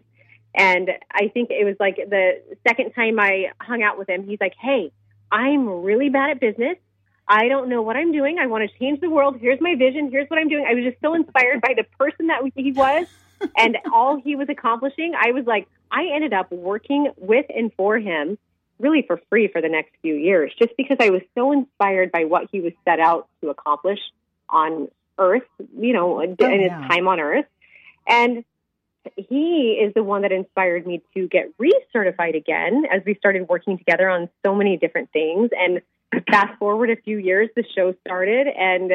and 0.57 0.91
I 1.13 1.29
think 1.29 1.51
it 1.51 1.65
was 1.65 1.77
like 1.79 1.97
the 1.97 2.41
second 2.67 2.93
time 2.93 3.21
I 3.21 3.53
hung 3.61 3.83
out 3.83 3.99
with 3.99 4.09
him, 4.09 4.27
he's 4.27 4.41
like, 4.41 4.55
Hey, 4.59 4.91
I'm 5.31 5.69
really 5.69 6.09
bad 6.09 6.31
at 6.31 6.41
business. 6.41 6.79
I 7.29 7.49
don't 7.49 7.69
know 7.69 7.83
what 7.83 7.97
I'm 7.97 8.13
doing. 8.13 8.39
I 8.39 8.47
want 8.47 8.69
to 8.69 8.79
change 8.79 9.01
the 9.01 9.11
world. 9.11 9.37
Here's 9.39 9.61
my 9.61 9.75
vision. 9.75 10.11
Here's 10.11 10.29
what 10.29 10.39
I'm 10.39 10.49
doing. 10.49 10.65
I 10.67 10.75
was 10.75 10.85
just 10.85 10.99
so 11.03 11.15
inspired 11.15 11.61
by 11.61 11.75
the 11.77 11.85
person 11.99 12.29
that 12.29 12.41
he 12.55 12.73
was 12.73 13.07
and 13.57 13.77
all 13.93 14.17
he 14.17 14.37
was 14.37 14.49
accomplishing. 14.49 15.13
I 15.21 15.33
was 15.33 15.45
like, 15.45 15.67
I 15.91 16.07
ended 16.15 16.33
up 16.33 16.51
working 16.51 17.13
with 17.17 17.47
and 17.55 17.73
for 17.77 17.99
him 17.99 18.39
really 18.79 19.03
for 19.07 19.21
free 19.29 19.49
for 19.49 19.61
the 19.61 19.69
next 19.69 19.93
few 20.03 20.15
years 20.15 20.53
just 20.59 20.77
because 20.77 20.99
I 21.01 21.11
was 21.11 21.23
so 21.35 21.53
inspired 21.53 22.13
by 22.13 22.25
what 22.25 22.49
he 22.53 22.61
was 22.61 22.73
set 22.85 23.01
out 23.01 23.29
to 23.41 23.51
accomplish 23.51 24.01
on 24.49 24.89
earth, 25.19 25.49
you 25.79 25.93
know, 25.93 26.19
oh, 26.19 26.21
in 26.21 26.31
his 26.61 26.71
yeah. 26.71 26.89
time 26.89 27.09
on 27.09 27.21
earth. 27.21 27.47
And 28.07 28.45
he 29.17 29.79
is 29.83 29.95
the 29.95 30.03
one 30.03 30.23
that 30.23 30.33
inspired 30.33 30.87
me 30.87 31.03
to 31.15 31.29
get 31.29 31.53
recertified 31.59 32.37
again 32.37 32.85
as 32.93 33.03
we 33.05 33.15
started 33.15 33.49
working 33.49 33.79
together 33.79 34.09
on 34.09 34.29
so 34.45 34.55
many 34.55 34.77
different 34.77 35.11
things. 35.13 35.51
And 35.59 35.81
fast 36.31 36.59
forward 36.59 36.91
a 36.91 36.97
few 36.97 37.19
years, 37.19 37.49
the 37.57 37.65
show 37.75 37.95
started, 38.07 38.47
and 38.49 38.93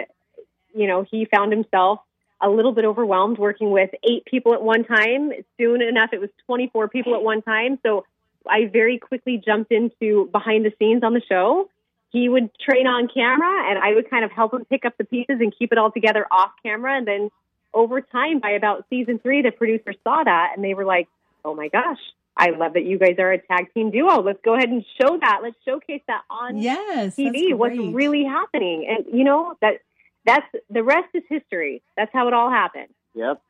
you 0.73 0.87
know 0.87 1.05
he 1.09 1.25
found 1.25 1.51
himself 1.51 1.99
a 2.41 2.49
little 2.49 2.71
bit 2.71 2.85
overwhelmed 2.85 3.37
working 3.37 3.69
with 3.71 3.91
eight 4.03 4.25
people 4.25 4.53
at 4.53 4.63
one 4.63 4.83
time. 4.83 5.31
Soon 5.59 5.81
enough, 5.81 6.09
it 6.11 6.19
was 6.19 6.29
24 6.47 6.87
people 6.89 7.13
at 7.15 7.21
one 7.21 7.41
time. 7.41 7.77
So 7.83 8.05
I 8.47 8.65
very 8.65 8.97
quickly 8.97 9.41
jumped 9.43 9.71
into 9.71 10.29
behind 10.31 10.65
the 10.65 10.73
scenes 10.79 11.03
on 11.03 11.13
the 11.13 11.21
show. 11.27 11.69
He 12.11 12.27
would 12.27 12.49
train 12.59 12.87
on 12.87 13.07
camera, 13.07 13.69
and 13.69 13.79
I 13.79 13.93
would 13.93 14.09
kind 14.09 14.25
of 14.25 14.31
help 14.31 14.53
him 14.53 14.65
pick 14.65 14.83
up 14.85 14.97
the 14.97 15.05
pieces 15.05 15.37
and 15.39 15.53
keep 15.57 15.71
it 15.71 15.77
all 15.77 15.91
together 15.91 16.25
off 16.29 16.51
camera, 16.63 16.97
and 16.97 17.07
then 17.07 17.31
over 17.73 18.01
time, 18.01 18.39
by 18.39 18.51
about 18.51 18.85
season 18.89 19.19
three, 19.19 19.41
the 19.41 19.51
producers 19.51 19.95
saw 20.03 20.23
that 20.23 20.53
and 20.55 20.63
they 20.63 20.73
were 20.73 20.85
like, 20.85 21.07
oh 21.45 21.55
my 21.55 21.67
gosh, 21.69 21.99
I 22.35 22.49
love 22.51 22.73
that 22.73 22.85
you 22.85 22.97
guys 22.97 23.15
are 23.19 23.31
a 23.31 23.39
tag 23.39 23.73
team 23.73 23.91
duo. 23.91 24.21
Let's 24.21 24.39
go 24.43 24.55
ahead 24.55 24.69
and 24.69 24.85
show 24.99 25.17
that. 25.19 25.39
Let's 25.43 25.55
showcase 25.65 26.01
that 26.07 26.21
on 26.29 26.57
yes, 26.57 27.15
TV. 27.15 27.53
What's 27.53 27.77
really 27.77 28.23
happening? 28.23 28.87
And 28.89 29.17
you 29.17 29.23
know 29.23 29.55
that 29.61 29.81
that's 30.25 30.45
the 30.69 30.83
rest 30.83 31.09
is 31.13 31.23
history. 31.29 31.81
That's 31.97 32.11
how 32.13 32.27
it 32.27 32.33
all 32.33 32.49
happened. 32.49 32.89
Yep. 33.15 33.41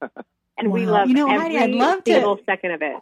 and 0.58 0.68
wow. 0.68 0.74
we 0.74 0.86
love 0.86 1.08
you 1.08 1.14
know, 1.14 1.30
every 1.30 1.56
Heidi, 1.56 1.74
I'd 1.74 1.78
love 1.78 2.00
single 2.06 2.36
to, 2.36 2.44
second 2.44 2.72
of 2.72 2.82
it. 2.82 2.96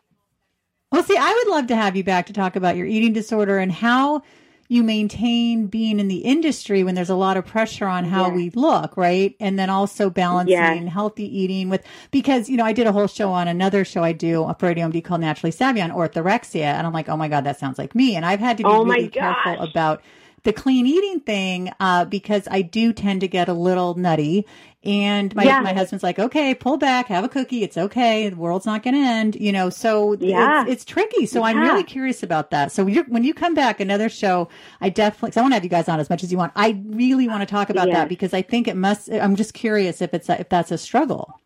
Well, 0.94 1.02
see, 1.02 1.16
I 1.16 1.32
would 1.32 1.50
love 1.52 1.66
to 1.66 1.74
have 1.74 1.96
you 1.96 2.04
back 2.04 2.26
to 2.26 2.32
talk 2.32 2.54
about 2.54 2.76
your 2.76 2.86
eating 2.86 3.12
disorder 3.12 3.58
and 3.58 3.72
how 3.72 4.22
you 4.68 4.84
maintain 4.84 5.66
being 5.66 5.98
in 5.98 6.06
the 6.06 6.18
industry 6.18 6.84
when 6.84 6.94
there's 6.94 7.10
a 7.10 7.16
lot 7.16 7.36
of 7.36 7.44
pressure 7.44 7.86
on 7.88 8.04
how 8.04 8.28
Yeah. 8.28 8.34
we 8.36 8.50
look, 8.50 8.96
right? 8.96 9.34
And 9.40 9.58
then 9.58 9.70
also 9.70 10.08
balancing 10.08 10.52
Yes. 10.84 10.92
healthy 10.92 11.24
eating 11.36 11.68
with 11.68 11.82
because 12.12 12.48
you 12.48 12.56
know 12.56 12.64
I 12.64 12.72
did 12.72 12.86
a 12.86 12.92
whole 12.92 13.08
show 13.08 13.32
on 13.32 13.48
another 13.48 13.84
show 13.84 14.04
I 14.04 14.12
do 14.12 14.44
a 14.44 14.54
for 14.54 14.72
ADMD 14.72 15.02
called 15.02 15.20
Naturally 15.20 15.50
Savvy 15.50 15.82
on 15.82 15.90
orthorexia, 15.90 16.62
and 16.62 16.86
I'm 16.86 16.92
like, 16.92 17.08
oh 17.08 17.16
my 17.16 17.26
god, 17.26 17.42
that 17.42 17.58
sounds 17.58 17.76
like 17.76 17.96
me, 17.96 18.14
and 18.14 18.24
I've 18.24 18.38
had 18.38 18.56
to 18.58 18.62
be 18.62 18.68
Oh 18.68 18.84
really 18.84 19.08
careful 19.08 19.60
about 19.60 20.00
the 20.44 20.52
clean 20.52 20.86
eating 20.86 21.20
thing 21.20 21.70
uh, 21.80 22.04
because 22.04 22.46
I 22.50 22.62
do 22.62 22.92
tend 22.92 23.22
to 23.22 23.28
get 23.28 23.48
a 23.48 23.52
little 23.54 23.94
nutty. 23.94 24.46
And 24.84 25.34
my, 25.34 25.44
Yeah. 25.44 25.60
my 25.60 25.72
husband's 25.72 26.02
like, 26.02 26.18
okay, 26.18 26.54
pull 26.54 26.76
back, 26.76 27.06
have 27.06 27.24
a 27.24 27.28
cookie. 27.28 27.62
It's 27.62 27.78
okay. 27.78 28.28
The 28.28 28.36
world's 28.36 28.66
not 28.66 28.82
going 28.82 28.92
to 28.94 29.00
end, 29.00 29.34
you 29.36 29.50
know, 29.50 29.70
so 29.70 30.12
Yeah. 30.20 30.62
it's, 30.62 30.70
it's 30.72 30.84
tricky. 30.84 31.24
So 31.24 31.42
I'm 31.42 31.58
really 31.58 31.82
curious 31.84 32.22
about 32.22 32.50
that. 32.50 32.70
So 32.70 32.86
you're, 32.86 33.04
when 33.04 33.24
you 33.24 33.32
come 33.32 33.54
back, 33.54 33.80
another 33.80 34.10
show, 34.10 34.48
I 34.82 34.90
definitely, 34.90 35.30
cause 35.30 35.38
I 35.38 35.40
want 35.40 35.52
to 35.52 35.56
have 35.56 35.64
you 35.64 35.70
guys 35.70 35.88
on 35.88 36.00
as 36.00 36.10
much 36.10 36.22
as 36.22 36.30
you 36.30 36.36
want. 36.36 36.52
I 36.54 36.82
really 36.86 37.26
want 37.26 37.40
to 37.40 37.46
talk 37.46 37.70
about 37.70 37.90
that 37.90 38.10
because 38.10 38.34
I 38.34 38.42
think 38.42 38.68
it 38.68 38.76
must, 38.76 39.10
I'm 39.10 39.36
just 39.36 39.54
curious 39.54 40.02
if 40.02 40.12
it's, 40.12 40.28
a, 40.28 40.38
if 40.40 40.50
that's 40.50 40.70
a 40.70 40.76
struggle. 40.76 41.40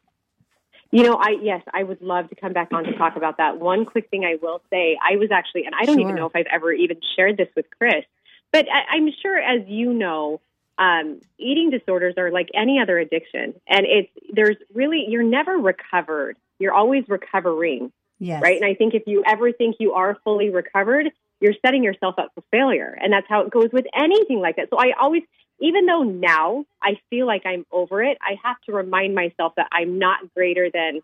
You 0.91 1.05
know, 1.05 1.17
I 1.17 1.37
yes, 1.43 1.63
I 1.75 1.83
would 1.83 2.01
love 2.01 2.31
to 2.31 2.35
come 2.35 2.55
back 2.55 2.73
on 2.73 2.85
to 2.85 2.97
talk 2.97 3.15
about 3.17 3.37
that. 3.37 3.61
One 3.61 3.85
quick 3.85 4.09
thing 4.11 4.25
I 4.25 4.37
will 4.41 4.63
say, 4.71 4.97
I 5.07 5.17
was 5.17 5.31
actually, 5.31 5.67
and 5.67 5.75
I 5.79 5.85
don't 5.85 5.97
Sure. 5.97 6.01
even 6.03 6.15
know 6.15 6.25
if 6.27 6.33
I've 6.35 6.47
ever 6.51 6.73
even 6.73 6.97
shared 7.15 7.37
this 7.37 7.49
with 7.55 7.67
Chris, 7.79 8.05
but 8.53 8.67
I, 8.73 8.97
I'm 8.97 9.11
sure, 9.23 9.39
as 9.39 9.67
you 9.67 9.93
know, 9.93 10.41
um, 10.79 11.21
eating 11.39 11.71
disorders 11.71 12.15
are 12.17 12.31
like 12.31 12.49
any 12.55 12.81
other 12.81 12.99
addiction, 12.99 13.55
and 13.69 13.87
it's 13.87 14.11
there's 14.33 14.57
really 14.73 15.07
you're 15.09 15.23
never 15.23 15.57
recovered. 15.57 16.37
You're 16.59 16.73
always 16.75 17.05
recovering, 17.09 17.93
Yes. 18.19 18.43
right? 18.43 18.57
And 18.57 18.65
I 18.65 18.75
think 18.75 18.95
if 18.95 19.05
you 19.07 19.23
ever 19.27 19.53
think 19.53 19.77
you 19.79 19.95
are 19.95 20.17
fully 20.25 20.51
recovered, 20.51 21.11
you're 21.41 21.55
setting 21.65 21.83
yourself 21.85 22.17
up 22.19 22.33
for 22.35 22.43
failure, 22.51 22.97
and 23.01 23.13
that's 23.13 23.27
how 23.29 23.43
it 23.43 23.51
goes 23.51 23.71
with 23.73 23.87
anything 23.95 24.41
like 24.41 24.57
that. 24.57 24.71
So 24.71 24.77
I 24.79 24.93
always 25.01 25.23
even 25.61 25.87
though 25.87 26.05
now 26.05 26.65
I 26.81 27.01
feel 27.11 27.27
like 27.27 27.43
I'm 27.45 27.67
over 27.73 28.03
it, 28.03 28.17
I 28.23 28.37
have 28.45 28.61
to 28.67 28.73
remind 28.73 29.15
myself 29.15 29.55
that 29.57 29.67
I'm 29.73 29.99
not 29.99 30.33
greater 30.35 30.71
than 30.73 31.01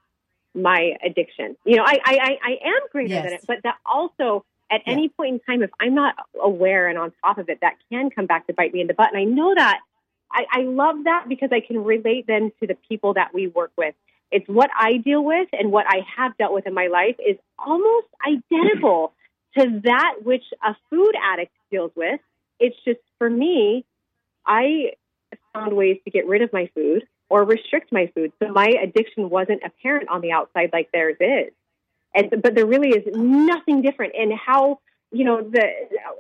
my 0.55 0.93
addiction. 1.05 1.57
You 1.65 1.77
know, 1.77 1.85
I 1.85 1.99
I, 2.05 2.15
I, 2.15 2.39
I 2.43 2.69
am 2.69 2.83
greater 2.93 3.15
than 3.15 3.33
it, 3.33 3.45
but 3.47 3.59
that 3.65 3.77
also 3.85 4.45
at 4.75 4.83
Yeah. 4.87 4.93
any 4.95 5.09
point 5.09 5.35
in 5.35 5.41
time, 5.41 5.63
if 5.63 5.71
I'm 5.81 5.95
not 5.95 6.15
aware 6.41 6.89
and 6.89 6.99
on 6.99 7.13
top 7.23 7.39
of 7.39 7.49
it, 7.49 7.61
that 7.61 7.75
can 7.91 8.11
come 8.11 8.27
back 8.27 8.47
to 8.49 8.55
bite 8.55 8.73
me 8.73 8.81
in 8.81 8.87
the 8.87 8.95
butt. 8.95 9.09
And 9.13 9.19
I 9.19 9.25
know 9.25 9.55
that. 9.55 9.81
I, 10.31 10.47
I 10.51 10.63
love 10.63 11.05
that 11.05 11.27
because 11.29 11.51
I 11.53 11.61
can 11.61 11.85
relate 11.85 12.27
then 12.27 12.51
to 12.61 12.67
the 12.67 12.77
people 12.89 13.15
that 13.15 13.33
we 13.33 13.47
work 13.47 13.71
with. 13.77 13.95
It's 14.33 14.49
what 14.49 14.71
I 14.77 14.97
deal 14.97 15.23
with 15.23 15.49
and 15.53 15.71
what 15.71 15.87
I 15.89 16.01
have 16.17 16.37
dealt 16.37 16.53
with 16.53 16.67
in 16.67 16.75
my 16.75 16.89
life 16.89 17.17
is 17.25 17.37
almost 17.59 18.09
identical 18.27 19.13
to 19.57 19.81
that 19.85 20.15
which 20.25 20.43
a 20.63 20.75
food 20.91 21.13
addict 21.23 21.53
deals 21.71 21.93
with. 21.95 22.19
It's 22.59 22.77
just 22.85 22.99
for 23.19 23.31
me, 23.31 23.85
I 24.45 24.95
found 25.53 25.77
ways 25.77 25.99
to 26.05 26.11
get 26.11 26.27
rid 26.27 26.43
of 26.43 26.53
my 26.53 26.69
food 26.75 27.07
or 27.29 27.45
restrict 27.45 27.93
my 27.93 28.11
food. 28.15 28.33
So 28.43 28.51
my 28.51 28.73
addiction 28.83 29.31
wasn't 29.31 29.63
apparent 29.65 30.09
on 30.09 30.21
the 30.21 30.33
outside 30.33 30.71
like 30.73 30.91
theirs 30.93 31.17
is. 31.21 31.53
And 32.15 32.43
but 32.43 32.55
there 32.55 32.67
really 32.67 32.91
is 32.91 33.05
nothing 33.15 33.83
different 33.83 34.15
in 34.15 34.31
how 34.33 34.81
you 35.11 35.25
know 35.25 35.43
the 35.43 35.67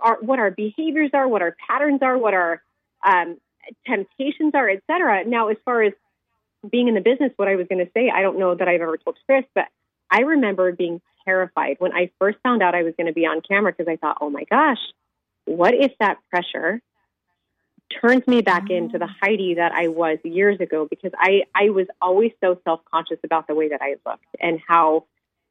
our, 0.02 0.18
what 0.20 0.38
our 0.38 0.50
behaviors 0.50 1.10
are, 1.14 1.28
what 1.28 1.42
our 1.42 1.56
patterns 1.68 2.00
are, 2.02 2.18
what 2.18 2.34
our 2.34 2.62
um, 3.04 3.38
temptations 3.86 4.54
are, 4.54 4.68
et 4.68 4.82
cetera. 4.90 5.24
Now, 5.24 5.48
as 5.48 5.56
far 5.64 5.82
as 5.82 5.92
being 6.70 6.88
in 6.88 6.94
the 6.94 7.00
business, 7.00 7.32
what 7.36 7.48
I 7.48 7.56
was 7.56 7.66
going 7.68 7.84
to 7.84 7.90
say, 7.94 8.10
I 8.14 8.22
don't 8.22 8.38
know 8.38 8.54
that 8.54 8.68
I've 8.68 8.80
ever 8.80 8.96
told 8.96 9.16
Chris, 9.26 9.44
but 9.54 9.66
I 10.10 10.20
remember 10.20 10.72
being 10.72 11.00
terrified 11.24 11.76
when 11.78 11.92
I 11.92 12.10
first 12.18 12.38
found 12.42 12.62
out 12.62 12.74
I 12.74 12.82
was 12.82 12.94
going 12.96 13.06
to 13.06 13.12
be 13.12 13.26
on 13.26 13.40
camera 13.40 13.72
because 13.72 13.90
I 13.90 13.96
thought, 13.96 14.18
oh 14.20 14.30
my 14.30 14.44
gosh, 14.50 14.78
what 15.44 15.74
if 15.74 15.92
that 16.00 16.18
pressure 16.30 16.80
turns 18.00 18.26
me 18.26 18.40
back 18.40 18.70
into 18.70 18.98
the 18.98 19.08
Heidi 19.20 19.54
that 19.54 19.72
I 19.72 19.88
was 19.88 20.18
years 20.22 20.60
ago? 20.60 20.86
Because 20.88 21.12
I, 21.18 21.42
I 21.54 21.70
was 21.70 21.86
always 22.00 22.32
so 22.42 22.60
self 22.64 22.80
conscious 22.90 23.18
about 23.24 23.46
the 23.46 23.54
way 23.54 23.68
that 23.68 23.80
I 23.82 23.96
looked 24.06 24.24
and 24.40 24.60
how 24.66 25.04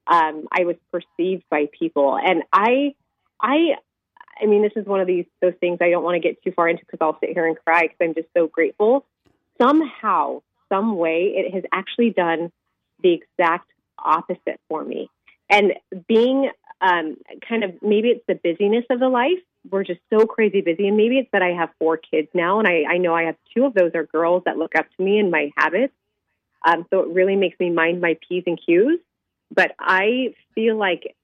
um, 0.08 0.48
I 0.52 0.66
was 0.66 0.76
perceived 0.92 1.44
by 1.50 1.68
people. 1.78 2.18
And 2.18 2.44
I, 2.52 2.96
I, 3.42 3.76
I 4.42 4.46
mean, 4.46 4.62
this 4.62 4.74
is 4.76 4.86
one 4.86 5.00
of 5.00 5.08
these 5.08 5.26
those 5.42 5.54
things 5.60 5.78
I 5.82 5.90
don't 5.90 6.04
want 6.04 6.16
to 6.16 6.20
get 6.20 6.44
too 6.44 6.52
far 6.52 6.68
into 6.68 6.84
because 6.86 7.00
I'll 7.02 7.20
sit 7.20 7.32
here 7.34 7.48
and 7.48 7.58
cry 7.66 7.84
because 7.84 7.98
I'm 8.02 8.14
just 8.14 8.28
so 8.36 8.48
grateful. 8.48 9.06
Somehow, 9.62 10.42
some 10.70 10.98
way, 10.98 11.34
it 11.36 11.54
has 11.54 11.64
actually 11.72 12.10
done 12.10 12.52
the 13.02 13.14
exact 13.14 13.70
opposite 13.98 14.60
for 14.68 14.84
me. 14.84 15.10
And 15.50 15.74
being 16.08 16.50
um, 16.82 17.18
kind 17.48 17.64
of 17.64 17.76
maybe 17.82 18.10
it's 18.10 18.26
the 18.28 18.36
busyness 18.36 18.86
of 18.90 19.00
the 19.00 19.10
life. 19.10 19.40
We're 19.70 19.86
just 19.86 20.02
so 20.12 20.26
crazy 20.26 20.60
busy, 20.60 20.88
and 20.88 20.98
maybe 20.98 21.20
it's 21.20 21.30
that 21.32 21.42
I 21.42 21.52
have 21.52 21.70
four 21.80 21.96
kids 21.96 22.28
now, 22.34 22.60
and 22.60 22.68
I, 22.68 22.84
I 22.90 22.98
know 22.98 23.16
I 23.16 23.24
have 23.24 23.36
two 23.56 23.66
of 23.66 23.74
those 23.74 23.92
are 23.96 24.04
girls 24.04 24.44
that 24.46 24.58
look 24.58 24.76
up 24.76 24.88
to 24.98 25.04
me 25.04 25.20
and 25.20 25.32
my 25.32 25.52
habits. 25.56 25.94
Um, 26.66 26.86
so 26.90 27.02
it 27.02 27.10
really 27.10 27.38
makes 27.38 27.58
me 27.60 27.70
mind 27.70 28.02
my 28.02 28.18
p's 28.28 28.44
and 28.46 28.60
q's. 28.66 29.00
But 29.54 29.72
I 29.80 30.34
feel 30.56 30.78
like 30.78 31.16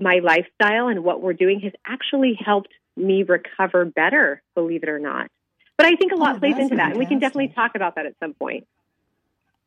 my 0.00 0.20
lifestyle 0.22 0.88
and 0.88 1.04
what 1.04 1.22
we're 1.22 1.32
doing 1.32 1.60
has 1.60 1.72
actually 1.86 2.38
helped 2.38 2.72
me 2.96 3.22
recover 3.22 3.84
better, 3.84 4.42
believe 4.54 4.82
it 4.82 4.88
or 4.88 4.98
not. 4.98 5.28
But 5.76 5.86
I 5.86 5.96
think 5.96 6.12
a 6.12 6.16
lot 6.16 6.36
Oh, 6.36 6.38
plays 6.38 6.58
into 6.58 6.76
that, 6.76 6.90
and 6.90 6.98
we 6.98 7.06
can 7.06 7.18
definitely 7.18 7.48
talk 7.48 7.72
about 7.74 7.94
that 7.94 8.04
at 8.06 8.14
some 8.20 8.34
point. 8.34 8.66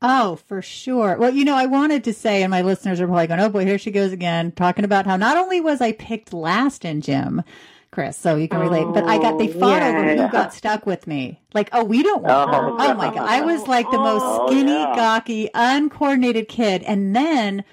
Oh, 0.02 0.36
for 0.48 0.62
sure. 0.62 1.18
Well, 1.18 1.34
you 1.34 1.46
know, 1.46 1.56
I 1.56 1.66
wanted 1.66 2.04
to 2.04 2.14
say, 2.14 2.44
and 2.44 2.52
my 2.52 2.62
listeners 2.62 3.00
are 3.00 3.08
probably 3.08 3.28
going, 3.28 3.40
oh 3.40 3.50
boy, 3.50 3.66
here 3.66 3.78
she 3.78 3.90
goes 3.90 4.12
again, 4.12 4.52
talking 4.52 4.84
about 4.86 5.06
how 5.06 5.16
not 5.16 5.38
only 5.38 5.62
was 5.62 5.80
I 5.82 5.94
picked 5.94 6.34
last 6.34 6.84
in 6.84 7.00
gym, 7.02 7.42
Chris, 7.90 8.18
so 8.18 8.36
you 8.36 8.50
can 8.50 8.60
relate, 8.60 8.92
but 8.94 9.08
I 9.08 9.18
got, 9.18 9.38
they 9.38 9.48
Oh, 9.48 9.60
fought 9.60 9.82
over 9.82 10.04
who 10.04 10.28
got 10.30 10.54
stuck 10.54 10.86
with 10.86 11.08
me. 11.08 11.40
Like, 11.54 11.70
oh, 11.72 11.84
we 11.86 12.04
don't 12.04 12.22
want 12.24 12.50
her. 12.54 12.70
Oh, 12.70 12.76
Oh 12.80 12.94
my 12.96 13.12
God. 13.12 13.30
I 13.30 13.42
was 13.42 13.68
like 13.68 13.90
the 13.92 14.00
most 14.00 14.24
Oh, 14.26 14.48
skinny, 14.48 14.72
yeah. 14.74 14.96
gawky, 14.96 15.50
uncoordinated 15.54 16.48
kid. 16.50 16.84
And 16.84 17.16
then 17.16 17.64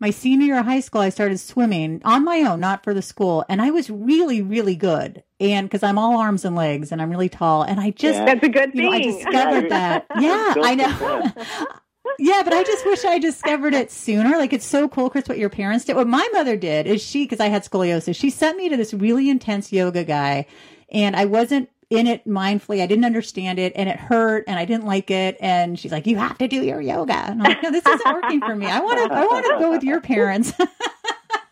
my 0.00 0.10
senior 0.10 0.46
year 0.46 0.58
of 0.60 0.64
high 0.64 0.80
school, 0.80 1.00
I 1.00 1.08
started 1.08 1.38
swimming 1.38 2.00
on 2.04 2.24
my 2.24 2.42
own, 2.42 2.60
not 2.60 2.84
for 2.84 2.94
the 2.94 3.02
school. 3.02 3.44
And 3.48 3.60
I 3.60 3.70
was 3.70 3.90
really, 3.90 4.42
really 4.42 4.76
good. 4.76 5.24
And 5.40 5.66
because 5.68 5.82
I'm 5.82 5.98
all 5.98 6.18
arms 6.18 6.44
and 6.44 6.54
legs 6.54 6.92
and 6.92 7.02
I'm 7.02 7.10
really 7.10 7.28
tall. 7.28 7.62
And 7.62 7.80
I 7.80 7.90
just, 7.90 8.18
Yeah. 8.18 8.24
That's 8.26 8.44
a 8.44 8.48
good 8.48 8.72
thing. 8.72 8.82
know, 8.82 8.92
I 8.92 9.02
discovered 9.02 9.70
that. 9.70 10.06
Yeah, 10.20 10.54
I 10.56 10.74
know. 10.74 11.66
yeah, 12.18 12.42
but 12.44 12.52
I 12.52 12.62
just 12.62 12.86
wish 12.86 13.04
I 13.04 13.18
discovered 13.18 13.74
it 13.74 13.90
sooner. 13.90 14.36
Like 14.36 14.52
it's 14.52 14.66
so 14.66 14.88
cool, 14.88 15.10
Chris, 15.10 15.28
what 15.28 15.38
your 15.38 15.50
parents 15.50 15.84
did. 15.84 15.96
What 15.96 16.06
my 16.06 16.26
mother 16.32 16.56
did 16.56 16.86
is 16.86 17.02
she, 17.02 17.24
because 17.24 17.40
I 17.40 17.48
had 17.48 17.64
scoliosis, 17.64 18.14
she 18.16 18.30
sent 18.30 18.56
me 18.56 18.68
to 18.68 18.76
this 18.76 18.94
really 18.94 19.28
intense 19.28 19.72
yoga 19.72 20.04
guy, 20.04 20.46
and 20.90 21.16
I 21.16 21.24
wasn't 21.26 21.68
in 21.90 22.06
it 22.06 22.26
mindfully. 22.26 22.82
I 22.82 22.86
didn't 22.86 23.04
understand 23.04 23.58
it, 23.58 23.72
and 23.74 23.88
it 23.88 23.96
hurt, 23.96 24.44
and 24.46 24.58
I 24.58 24.64
didn't 24.64 24.84
like 24.86 25.10
it. 25.10 25.36
And 25.40 25.78
she's 25.78 25.92
like, 25.92 26.06
"You 26.06 26.16
have 26.18 26.38
to 26.38 26.48
do 26.48 26.62
your 26.62 26.80
yoga." 26.80 27.14
And 27.14 27.42
I'm 27.42 27.50
like, 27.50 27.62
"No, 27.62 27.70
this 27.70 27.86
isn't 27.86 28.12
working 28.14 28.40
for 28.40 28.54
me. 28.54 28.66
I 28.66 28.80
want 28.80 28.98
to. 29.10 29.16
I 29.16 29.24
want 29.24 29.46
to 29.46 29.56
go 29.58 29.70
with 29.70 29.82
your 29.84 30.00
parents." 30.00 30.52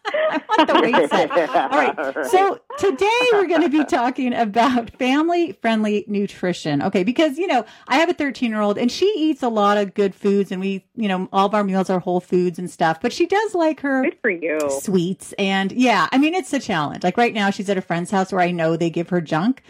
I 0.08 0.40
want 0.48 0.68
the 0.68 0.80
weight 0.80 1.10
set. 1.10 1.30
All 1.50 1.68
right. 1.68 2.26
So 2.30 2.60
today 2.78 3.18
we're 3.32 3.46
going 3.46 3.62
to 3.62 3.68
be 3.68 3.84
talking 3.84 4.32
about 4.32 4.90
family 4.98 5.52
friendly 5.60 6.04
nutrition. 6.06 6.82
Okay. 6.82 7.02
Because, 7.04 7.38
you 7.38 7.46
know, 7.46 7.64
I 7.88 7.96
have 7.96 8.08
a 8.08 8.14
13 8.14 8.50
year 8.50 8.60
old 8.60 8.78
and 8.78 8.90
she 8.90 9.06
eats 9.16 9.42
a 9.42 9.48
lot 9.48 9.78
of 9.78 9.94
good 9.94 10.14
foods 10.14 10.52
and 10.52 10.60
we, 10.60 10.84
you 10.94 11.08
know, 11.08 11.28
all 11.32 11.46
of 11.46 11.54
our 11.54 11.64
meals 11.64 11.90
are 11.90 11.98
whole 12.00 12.20
foods 12.20 12.58
and 12.58 12.70
stuff, 12.70 13.00
but 13.00 13.12
she 13.12 13.26
does 13.26 13.54
like 13.54 13.80
her 13.80 14.02
Good 14.04 14.18
for 14.20 14.30
you. 14.30 14.58
sweets. 14.80 15.32
And 15.38 15.72
yeah, 15.72 16.08
I 16.12 16.18
mean, 16.18 16.34
it's 16.34 16.52
a 16.52 16.60
challenge. 16.60 17.02
Like 17.02 17.16
right 17.16 17.34
now 17.34 17.50
she's 17.50 17.68
at 17.68 17.76
a 17.76 17.82
friend's 17.82 18.10
house 18.10 18.32
where 18.32 18.42
I 18.42 18.52
know 18.52 18.76
they 18.76 18.90
give 18.90 19.08
her 19.10 19.20
junk. 19.20 19.62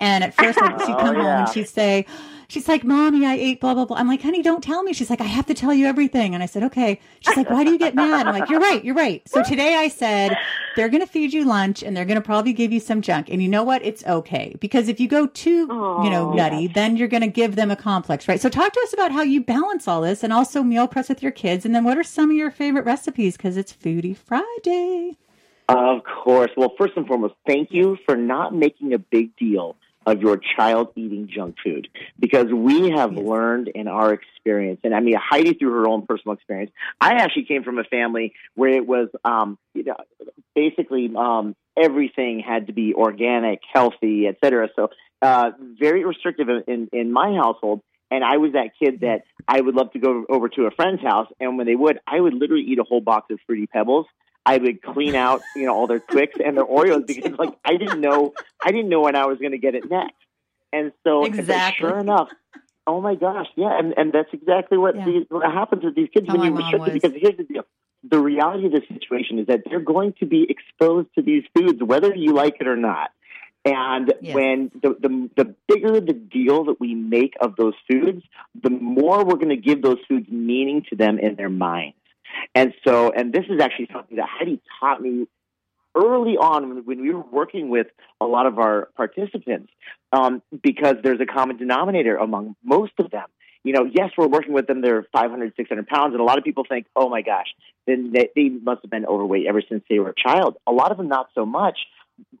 And 0.00 0.24
at 0.24 0.34
first 0.34 0.60
like, 0.60 0.80
she'd 0.80 0.90
Oh, 0.94 0.98
come 0.98 1.14
home 1.16 1.26
and 1.26 1.48
she'd 1.48 1.68
say, 1.68 2.06
She's 2.48 2.68
like, 2.68 2.84
Mommy, 2.84 3.24
I 3.26 3.34
ate 3.34 3.60
blah, 3.60 3.74
blah, 3.74 3.84
blah. 3.84 3.96
I'm 3.96 4.06
like, 4.06 4.22
honey, 4.22 4.42
don't 4.42 4.62
tell 4.62 4.82
me. 4.82 4.92
She's 4.92 5.10
like, 5.10 5.20
I 5.20 5.24
have 5.24 5.46
to 5.46 5.54
tell 5.54 5.72
you 5.72 5.86
everything. 5.86 6.34
And 6.34 6.42
I 6.42 6.46
said, 6.46 6.62
okay. 6.64 7.00
She's 7.20 7.36
like, 7.36 7.50
why 7.50 7.64
do 7.64 7.70
you 7.70 7.78
get 7.78 7.94
mad? 7.94 8.26
I'm 8.26 8.38
like, 8.38 8.48
you're 8.48 8.60
right. 8.60 8.84
You're 8.84 8.94
right. 8.94 9.26
So 9.28 9.42
today 9.46 9.74
I 9.76 9.88
said, 9.88 10.36
they're 10.76 10.88
going 10.88 11.00
to 11.00 11.06
feed 11.06 11.32
you 11.32 11.44
lunch 11.44 11.82
and 11.82 11.96
they're 11.96 12.04
going 12.04 12.20
to 12.20 12.24
probably 12.24 12.52
give 12.52 12.72
you 12.72 12.80
some 12.80 13.00
junk. 13.02 13.28
And 13.30 13.42
you 13.42 13.48
know 13.48 13.64
what? 13.64 13.84
It's 13.84 14.04
okay. 14.04 14.56
Because 14.60 14.88
if 14.88 15.00
you 15.00 15.08
go 15.08 15.26
too, 15.26 15.66
you 16.04 16.10
know, 16.10 16.32
nutty, 16.32 16.68
then 16.68 16.96
you're 16.96 17.08
going 17.08 17.22
to 17.22 17.28
give 17.28 17.56
them 17.56 17.70
a 17.70 17.76
complex, 17.76 18.28
right? 18.28 18.40
So 18.40 18.48
talk 18.48 18.72
to 18.72 18.80
us 18.84 18.92
about 18.92 19.12
how 19.12 19.22
you 19.22 19.42
balance 19.42 19.88
all 19.88 20.02
this 20.02 20.22
and 20.22 20.32
also 20.32 20.62
meal 20.62 20.86
press 20.86 21.08
with 21.08 21.22
your 21.22 21.32
kids. 21.32 21.64
And 21.64 21.74
then 21.74 21.84
what 21.84 21.98
are 21.98 22.04
some 22.04 22.30
of 22.30 22.36
your 22.36 22.50
favorite 22.50 22.84
recipes? 22.84 23.36
Cause 23.36 23.56
it's 23.56 23.72
Foodie 23.72 24.16
Friday. 24.16 25.16
Of 25.68 26.02
course. 26.04 26.50
Well, 26.56 26.72
first 26.78 26.92
and 26.96 27.06
foremost, 27.06 27.34
thank 27.46 27.72
you 27.72 27.96
for 28.04 28.16
not 28.16 28.54
making 28.54 28.92
a 28.92 28.98
big 28.98 29.34
deal 29.36 29.76
of 30.06 30.20
your 30.20 30.38
child 30.56 30.88
eating 30.96 31.28
junk 31.32 31.56
food 31.62 31.88
because 32.18 32.46
we 32.52 32.90
have 32.90 33.12
Yes. 33.14 33.24
learned 33.24 33.68
in 33.68 33.88
our 33.88 34.12
experience, 34.12 34.80
and 34.84 34.94
I 34.94 35.00
mean, 35.00 35.14
Heidi 35.18 35.54
through 35.54 35.72
her 35.72 35.88
own 35.88 36.06
personal 36.06 36.34
experience. 36.34 36.72
I 37.00 37.14
actually 37.14 37.44
came 37.44 37.62
from 37.62 37.78
a 37.78 37.84
family 37.84 38.34
where 38.54 38.70
it 38.70 38.86
was, 38.86 39.08
um, 39.24 39.58
you 39.74 39.84
know, 39.84 39.96
basically 40.54 41.10
um, 41.16 41.54
everything 41.76 42.40
had 42.40 42.66
to 42.68 42.72
be 42.72 42.94
organic, 42.94 43.60
healthy, 43.72 44.26
et 44.26 44.36
cetera. 44.42 44.68
So, 44.76 44.90
uh, 45.22 45.52
very 45.78 46.04
restrictive 46.04 46.48
in, 46.48 46.64
in, 46.66 46.88
in 46.92 47.12
my 47.12 47.34
household. 47.34 47.80
And 48.10 48.22
I 48.22 48.36
was 48.36 48.52
that 48.52 48.70
kid 48.78 49.00
that 49.00 49.22
I 49.48 49.60
would 49.60 49.74
love 49.74 49.92
to 49.92 49.98
go 49.98 50.24
over 50.28 50.48
to 50.50 50.66
a 50.66 50.70
friend's 50.70 51.02
house, 51.02 51.28
and 51.40 51.56
when 51.56 51.66
they 51.66 51.74
would, 51.74 51.98
I 52.06 52.20
would 52.20 52.34
literally 52.34 52.62
eat 52.64 52.78
a 52.78 52.84
whole 52.84 53.00
box 53.00 53.26
of 53.30 53.38
fruity 53.46 53.66
pebbles 53.66 54.06
I 54.46 54.58
would 54.58 54.82
clean 54.82 55.14
out, 55.14 55.42
you 55.56 55.66
know, 55.66 55.74
all 55.74 55.86
their 55.86 56.00
Twix 56.00 56.34
and 56.44 56.56
their 56.56 56.64
Oreos 56.64 57.06
because 57.06 57.32
like 57.38 57.54
I 57.64 57.76
didn't 57.76 58.00
know 58.00 58.34
I 58.62 58.70
didn't 58.70 58.88
know 58.88 59.00
when 59.00 59.16
I 59.16 59.26
was 59.26 59.38
going 59.38 59.52
to 59.52 59.58
get 59.58 59.74
it 59.74 59.90
next. 59.90 60.14
And 60.72 60.92
so 61.04 61.24
exactly. 61.24 61.88
sure 61.88 61.98
enough, 61.98 62.28
oh 62.86 63.00
my 63.00 63.14
gosh, 63.14 63.46
yeah, 63.56 63.78
and 63.78 63.94
and 63.96 64.12
that's 64.12 64.30
exactly 64.32 64.76
what 64.78 64.96
Yeah. 64.96 65.04
these, 65.04 65.26
what 65.28 65.44
happens 65.50 65.84
with 65.84 65.94
these 65.94 66.08
kids 66.12 66.26
How 66.26 66.36
when 66.36 66.44
you 66.44 66.56
restrict 66.56 66.84
them. 66.84 66.94
Because 66.94 67.12
here's 67.16 67.36
the 67.36 67.44
deal: 67.44 67.64
the 68.02 68.18
reality 68.18 68.66
of 68.66 68.72
the 68.72 68.82
situation 68.92 69.38
is 69.38 69.46
that 69.46 69.60
they're 69.68 69.80
going 69.80 70.14
to 70.20 70.26
be 70.26 70.46
exposed 70.48 71.08
to 71.14 71.22
these 71.22 71.44
foods 71.56 71.82
whether 71.82 72.14
you 72.14 72.32
like 72.32 72.56
it 72.60 72.66
or 72.66 72.76
not. 72.76 73.10
And 73.64 74.12
Yes. 74.20 74.34
when 74.34 74.70
the, 74.82 74.96
the 75.00 75.30
the 75.36 75.54
bigger 75.68 76.00
the 76.00 76.12
deal 76.12 76.64
that 76.64 76.78
we 76.80 76.94
make 76.94 77.34
of 77.40 77.56
those 77.56 77.74
foods, 77.90 78.22
the 78.60 78.70
more 78.70 79.24
we're 79.24 79.36
going 79.36 79.48
to 79.48 79.56
give 79.56 79.80
those 79.80 79.98
foods 80.06 80.28
meaning 80.28 80.84
to 80.90 80.96
them 80.96 81.18
in 81.18 81.36
their 81.36 81.48
minds. 81.48 81.96
And 82.54 82.72
so, 82.86 83.10
and 83.10 83.32
this 83.32 83.44
is 83.48 83.60
actually 83.60 83.88
something 83.92 84.16
that 84.16 84.28
Heidi 84.28 84.60
taught 84.80 85.00
me 85.00 85.26
early 85.94 86.36
on 86.36 86.84
when, 86.84 87.00
we 87.02 87.12
were 87.12 87.20
working 87.20 87.68
with 87.68 87.86
a 88.20 88.26
lot 88.26 88.46
of 88.46 88.58
our 88.58 88.88
participants, 88.96 89.72
um, 90.12 90.42
because 90.62 90.96
there's 91.02 91.20
a 91.20 91.26
common 91.26 91.56
denominator 91.56 92.16
among 92.16 92.56
most 92.64 92.92
of 92.98 93.10
them. 93.10 93.26
You 93.62 93.72
know, 93.72 93.88
yes, 93.90 94.10
we're 94.18 94.26
working 94.26 94.52
with 94.52 94.66
them. 94.66 94.82
They're 94.82 95.06
500, 95.12 95.54
600 95.56 95.86
pounds, 95.86 96.12
and 96.12 96.20
a 96.20 96.24
lot 96.24 96.36
of 96.36 96.44
people 96.44 96.64
think, 96.68 96.86
"Oh 96.94 97.08
my 97.08 97.22
gosh, 97.22 97.46
then 97.86 98.12
they, 98.12 98.28
they 98.36 98.48
must 98.50 98.82
have 98.82 98.90
been 98.90 99.06
overweight 99.06 99.46
ever 99.46 99.62
since 99.66 99.82
they 99.88 99.98
were 99.98 100.10
a 100.10 100.14
child." 100.14 100.56
A 100.66 100.72
lot 100.72 100.90
of 100.90 100.98
them 100.98 101.08
not 101.08 101.28
so 101.34 101.46
much, 101.46 101.78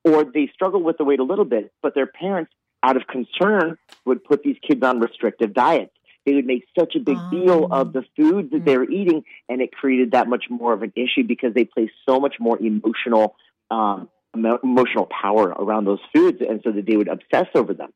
or 0.04 0.24
they 0.24 0.50
struggle 0.52 0.82
with 0.82 0.98
the 0.98 1.04
weight 1.04 1.20
a 1.20 1.24
little 1.24 1.46
bit, 1.46 1.72
but 1.82 1.94
their 1.94 2.06
parents, 2.06 2.52
out 2.82 2.96
of 2.96 3.06
concern, 3.06 3.78
would 4.04 4.22
put 4.22 4.42
these 4.42 4.56
kids 4.68 4.82
on 4.84 5.00
restrictive 5.00 5.54
diets. 5.54 5.92
They 6.26 6.34
would 6.34 6.46
make 6.46 6.64
such 6.78 6.94
a 6.96 7.00
big 7.00 7.18
deal 7.30 7.68
Oh. 7.70 7.80
of 7.80 7.92
the 7.92 8.04
food 8.16 8.50
that 8.52 8.64
they 8.64 8.76
were 8.78 8.88
eating, 8.88 9.24
and 9.48 9.60
it 9.60 9.72
created 9.72 10.12
that 10.12 10.28
much 10.28 10.44
more 10.48 10.72
of 10.72 10.82
an 10.82 10.92
issue 10.96 11.24
because 11.24 11.54
they 11.54 11.64
placed 11.64 11.94
so 12.08 12.18
much 12.20 12.36
more 12.40 12.58
emotional 12.58 13.36
um, 13.70 14.08
emotional 14.34 15.06
power 15.06 15.48
around 15.50 15.84
those 15.84 16.00
foods, 16.14 16.38
and 16.40 16.60
so 16.64 16.72
that 16.72 16.86
they 16.86 16.96
would 16.96 17.08
obsess 17.08 17.46
over 17.54 17.72
them. 17.74 17.92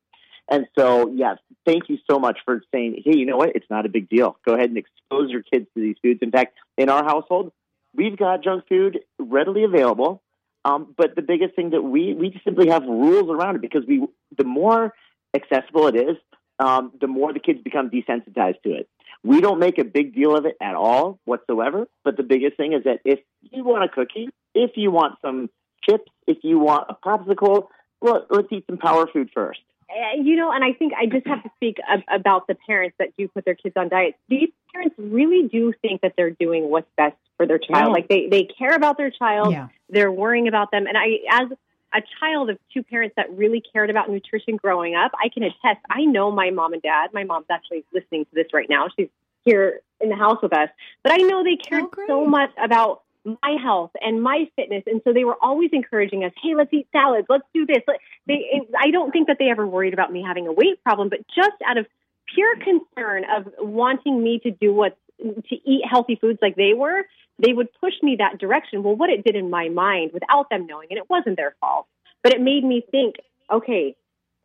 And 0.49 0.67
so, 0.77 1.11
yes, 1.13 1.37
thank 1.65 1.89
you 1.89 1.97
so 2.09 2.17
much 2.17 2.39
for 2.43 2.63
saying, 2.73 3.01
hey, 3.05 3.15
you 3.17 3.25
know 3.25 3.37
what? 3.37 3.55
It's 3.55 3.69
not 3.69 3.85
a 3.85 3.89
big 3.89 4.09
deal. 4.09 4.37
Go 4.45 4.55
ahead 4.55 4.69
and 4.69 4.77
expose 4.77 5.29
your 5.29 5.43
kids 5.43 5.67
to 5.75 5.81
these 5.81 5.95
foods. 6.01 6.19
In 6.23 6.31
fact, 6.31 6.57
in 6.77 6.89
our 6.89 7.03
household, 7.03 7.51
we've 7.93 8.17
got 8.17 8.43
junk 8.43 8.63
food 8.67 8.99
readily 9.19 9.63
available. 9.63 10.23
Um, 10.65 10.93
but 10.97 11.15
the 11.15 11.21
biggest 11.21 11.55
thing 11.55 11.69
that 11.71 11.81
we 11.81 12.13
we 12.13 12.39
simply 12.43 12.69
have 12.69 12.83
rules 12.83 13.29
around 13.29 13.55
it 13.55 13.61
because 13.61 13.83
we 13.87 14.07
the 14.37 14.43
more 14.43 14.93
accessible 15.35 15.87
it 15.87 15.95
is, 15.95 16.17
um, 16.59 16.91
the 16.99 17.07
more 17.07 17.33
the 17.33 17.39
kids 17.39 17.59
become 17.63 17.89
desensitized 17.89 18.61
to 18.63 18.73
it. 18.73 18.89
We 19.23 19.41
don't 19.41 19.59
make 19.59 19.77
a 19.79 19.83
big 19.83 20.13
deal 20.13 20.35
of 20.35 20.45
it 20.45 20.55
at 20.61 20.75
all 20.75 21.19
whatsoever. 21.25 21.87
But 22.03 22.17
the 22.17 22.23
biggest 22.23 22.57
thing 22.57 22.73
is 22.73 22.83
that 22.83 22.99
if 23.03 23.19
you 23.41 23.63
want 23.63 23.83
a 23.83 23.89
cookie, 23.89 24.29
if 24.53 24.71
you 24.75 24.91
want 24.91 25.15
some 25.21 25.49
chips, 25.83 26.11
if 26.27 26.37
you 26.43 26.59
want 26.59 26.87
a 26.89 26.95
popsicle, 26.95 27.67
well, 28.01 28.25
let's 28.29 28.47
eat 28.51 28.65
some 28.67 28.77
power 28.77 29.07
food 29.11 29.29
first. 29.33 29.59
Uh, 29.89 30.21
you 30.21 30.35
know, 30.35 30.51
and 30.51 30.63
I 30.63 30.73
think 30.73 30.93
I 30.93 31.07
just 31.07 31.25
have 31.25 31.41
to 31.43 31.49
speak 31.55 31.77
ab- 31.87 32.03
about 32.13 32.45
the 32.47 32.55
parents 32.67 32.95
that 32.99 33.09
do 33.17 33.27
put 33.27 33.43
their 33.43 33.55
kids 33.55 33.73
on 33.75 33.89
diets. 33.89 34.17
These 34.29 34.49
parents 34.71 34.95
really 34.99 35.47
do 35.47 35.73
think 35.81 36.01
that 36.01 36.13
they're 36.15 36.29
doing 36.29 36.69
what's 36.69 36.89
best 36.95 37.15
for 37.37 37.47
their 37.47 37.57
child. 37.57 37.87
Yeah. 37.87 37.93
Like 37.93 38.07
they 38.07 38.27
they 38.29 38.43
care 38.43 38.75
about 38.75 38.97
their 38.97 39.09
child. 39.09 39.51
Yeah. 39.51 39.69
They're 39.89 40.11
worrying 40.11 40.47
about 40.47 40.69
them. 40.71 40.85
And 40.85 40.95
I, 40.95 41.41
as 41.41 41.49
a 41.93 42.01
child 42.19 42.49
of 42.49 42.57
two 42.73 42.83
parents 42.83 43.15
that 43.15 43.35
really 43.35 43.61
cared 43.73 43.89
about 43.89 44.09
nutrition 44.09 44.57
growing 44.57 44.95
up, 44.95 45.11
I 45.13 45.29
can 45.29 45.43
attest. 45.43 45.79
I 45.89 46.05
know 46.05 46.31
my 46.31 46.51
mom 46.51 46.73
and 46.73 46.81
dad. 46.81 47.09
My 47.13 47.23
mom's 47.23 47.47
actually 47.49 47.85
listening 47.93 48.25
to 48.25 48.31
this 48.33 48.47
right 48.53 48.67
now. 48.69 48.87
She's 48.97 49.09
here 49.45 49.81
in 49.99 50.09
the 50.09 50.15
house 50.15 50.37
with 50.41 50.53
us. 50.53 50.69
But 51.03 51.13
I 51.13 51.17
know 51.17 51.43
they 51.43 51.57
oh, 51.59 51.69
cared 51.69 51.83
Oh, 51.85 52.05
so 52.07 52.25
much 52.25 52.51
about 52.61 53.03
my 53.25 53.57
health 53.61 53.91
and 54.01 54.21
my 54.21 54.49
fitness, 54.55 54.83
and 54.87 55.01
so 55.03 55.13
they 55.13 55.25
were 55.25 55.37
always 55.41 55.69
encouraging 55.73 56.23
us. 56.23 56.31
Hey, 56.41 56.55
let's 56.55 56.73
eat 56.73 56.87
salads. 56.91 57.27
Let's 57.29 57.43
do 57.53 57.65
this. 57.65 57.79
They, 58.27 58.33
it, 58.33 58.69
I 58.77 58.91
don't 58.91 59.11
think 59.11 59.27
that 59.27 59.37
they 59.39 59.49
ever 59.49 59.67
worried 59.67 59.93
about 59.93 60.11
me 60.11 60.23
having 60.25 60.47
a 60.47 60.53
weight 60.53 60.81
problem, 60.83 61.09
but 61.09 61.19
just 61.35 61.57
out 61.65 61.77
of 61.77 61.85
pure 62.33 62.55
concern 62.57 63.25
of 63.35 63.51
wanting 63.59 64.21
me 64.21 64.39
to 64.39 64.51
do 64.51 64.73
what 64.73 64.97
to 65.21 65.55
eat 65.65 65.83
healthy 65.89 66.15
foods 66.15 66.39
like 66.41 66.55
they 66.55 66.73
were, 66.73 67.03
they 67.37 67.53
would 67.53 67.69
push 67.79 67.93
me 68.01 68.17
that 68.19 68.39
direction. 68.39 68.83
Well, 68.83 68.95
what 68.95 69.09
it 69.09 69.23
did 69.23 69.35
in 69.35 69.49
my 69.49 69.69
mind 69.69 70.11
without 70.13 70.49
them 70.49 70.65
knowing, 70.65 70.87
and 70.89 70.97
it 70.97 71.09
wasn't 71.09 71.37
their 71.37 71.55
fault, 71.59 71.87
but 72.23 72.33
it 72.33 72.41
made 72.41 72.63
me 72.63 72.83
think, 72.91 73.15
okay, 73.51 73.95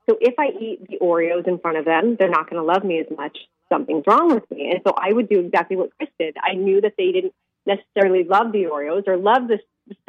so 0.09 0.17
if 0.21 0.35
I 0.39 0.49
eat 0.61 0.87
the 0.89 0.99
Oreos 1.01 1.49
in 1.49 1.59
front 1.59 1.79
of 1.79 1.85
them, 1.85 2.17
they're 2.19 2.29
not 2.29 2.49
going 2.51 2.61
to 2.61 2.67
love 2.67 2.85
me 2.85 3.01
as 3.01 3.07
much. 3.17 3.37
Something's 3.73 4.05
wrong 4.07 4.35
with 4.35 4.49
me. 4.51 4.71
And 4.71 4.81
so 4.87 4.93
I 4.97 5.13
would 5.13 5.29
do 5.29 5.41
exactly 5.41 5.77
what 5.77 5.91
Chris 5.97 6.11
did. 6.19 6.37
I 6.43 6.55
knew 6.55 6.81
that 6.83 6.95
they 6.99 7.11
didn't 7.11 7.33
necessarily 7.67 8.25
love 8.25 8.53
the 8.53 8.65
Oreos 8.65 9.09
or 9.09 9.17
love 9.17 9.49
the 9.49 9.59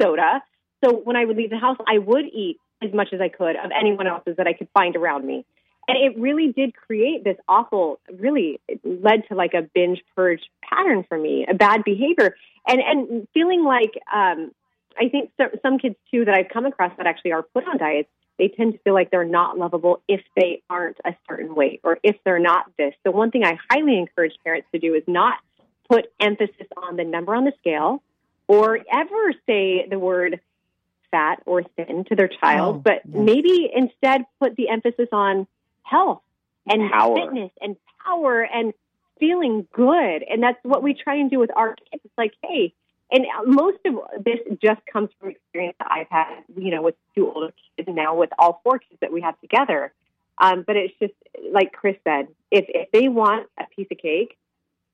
soda. 0.00 0.42
So 0.84 0.94
when 0.94 1.16
I 1.16 1.24
would 1.24 1.36
leave 1.36 1.50
the 1.50 1.58
house, 1.58 1.78
I 1.88 1.98
would 1.98 2.26
eat 2.26 2.58
as 2.82 2.92
much 2.92 3.08
as 3.12 3.20
I 3.20 3.28
could 3.28 3.56
of 3.56 3.70
anyone 3.74 4.06
else's 4.06 4.36
that 4.36 4.46
I 4.46 4.52
could 4.52 4.68
find 4.74 4.94
around 4.96 5.26
me. 5.26 5.46
And 5.88 5.96
it 5.96 6.18
really 6.18 6.52
did 6.52 6.74
create 6.74 7.22
this 7.22 7.36
awful, 7.48 8.00
really 8.18 8.60
it 8.66 8.80
led 8.84 9.28
to 9.28 9.34
like 9.34 9.54
a 9.54 9.62
binge 9.62 10.02
purge 10.16 10.42
pattern 10.62 11.04
for 11.08 11.16
me, 11.16 11.46
a 11.48 11.54
bad 11.54 11.84
behavior. 11.84 12.34
And, 12.66 12.80
and 12.80 13.28
feeling 13.32 13.64
like, 13.64 13.92
um, 14.12 14.50
I 14.98 15.08
think 15.08 15.30
so, 15.36 15.44
some 15.62 15.78
kids 15.78 15.94
too 16.10 16.24
that 16.24 16.34
I've 16.34 16.48
come 16.48 16.66
across 16.66 16.92
that 16.96 17.06
actually 17.06 17.32
are 17.32 17.42
put 17.42 17.68
on 17.68 17.78
diets, 17.78 18.08
they 18.38 18.48
tend 18.48 18.72
to 18.72 18.78
feel 18.80 18.94
like 18.94 19.10
they're 19.10 19.24
not 19.24 19.56
lovable 19.56 20.02
if 20.08 20.20
they 20.34 20.62
aren't 20.68 20.98
a 21.04 21.14
certain 21.28 21.54
weight 21.54 21.80
or 21.84 21.98
if 22.02 22.16
they're 22.24 22.40
not 22.40 22.66
this. 22.76 22.92
So 23.04 23.10
one 23.10 23.30
thing 23.30 23.44
I 23.44 23.56
highly 23.70 23.98
encourage 23.98 24.32
parents 24.44 24.68
to 24.72 24.80
do 24.80 24.94
is 24.94 25.04
not 25.06 25.38
put 25.88 26.06
emphasis 26.20 26.66
on 26.76 26.96
the 26.96 27.04
number 27.04 27.34
on 27.34 27.44
the 27.44 27.52
scale 27.58 28.02
or 28.48 28.78
ever 28.92 29.32
say 29.46 29.86
the 29.88 29.98
word 29.98 30.40
fat 31.10 31.40
or 31.46 31.62
thin 31.62 32.04
to 32.08 32.16
their 32.16 32.28
child, 32.28 32.76
Oh, 32.76 32.78
but 32.80 33.02
yes. 33.04 33.14
maybe 33.14 33.70
instead 33.74 34.22
put 34.40 34.56
the 34.56 34.68
emphasis 34.68 35.08
on 35.12 35.46
health 35.88 36.22
and 36.66 36.90
Power. 36.90 37.16
fitness 37.16 37.50
and 37.60 37.76
power 38.04 38.42
and 38.42 38.72
feeling 39.18 39.66
good. 39.72 40.24
And 40.28 40.42
that's 40.42 40.58
what 40.62 40.82
we 40.82 40.94
try 40.94 41.16
and 41.16 41.30
do 41.30 41.38
with 41.38 41.50
our 41.56 41.74
kids. 41.74 42.02
It's 42.04 42.18
like, 42.18 42.32
hey, 42.42 42.74
and 43.10 43.24
most 43.46 43.78
of 43.84 43.94
this 44.24 44.40
just 44.60 44.80
comes 44.92 45.10
from 45.20 45.30
experience 45.30 45.76
that 45.78 45.88
I've 45.90 46.08
had, 46.10 46.42
you 46.56 46.70
know, 46.70 46.82
with 46.82 46.96
two 47.14 47.30
older 47.30 47.52
kids 47.76 47.86
and 47.86 47.96
now 47.96 48.16
with 48.16 48.30
all 48.38 48.60
four 48.64 48.78
kids 48.78 48.98
that 49.00 49.12
we 49.12 49.20
have 49.20 49.40
together. 49.40 49.92
Um, 50.38 50.64
but 50.66 50.76
it's 50.76 50.94
just 51.00 51.14
like 51.52 51.72
Chris 51.72 51.96
said, 52.04 52.28
if 52.50 52.66
if 52.68 52.90
they 52.90 53.08
want 53.08 53.48
a 53.58 53.64
piece 53.74 53.86
of 53.90 53.98
cake, 53.98 54.36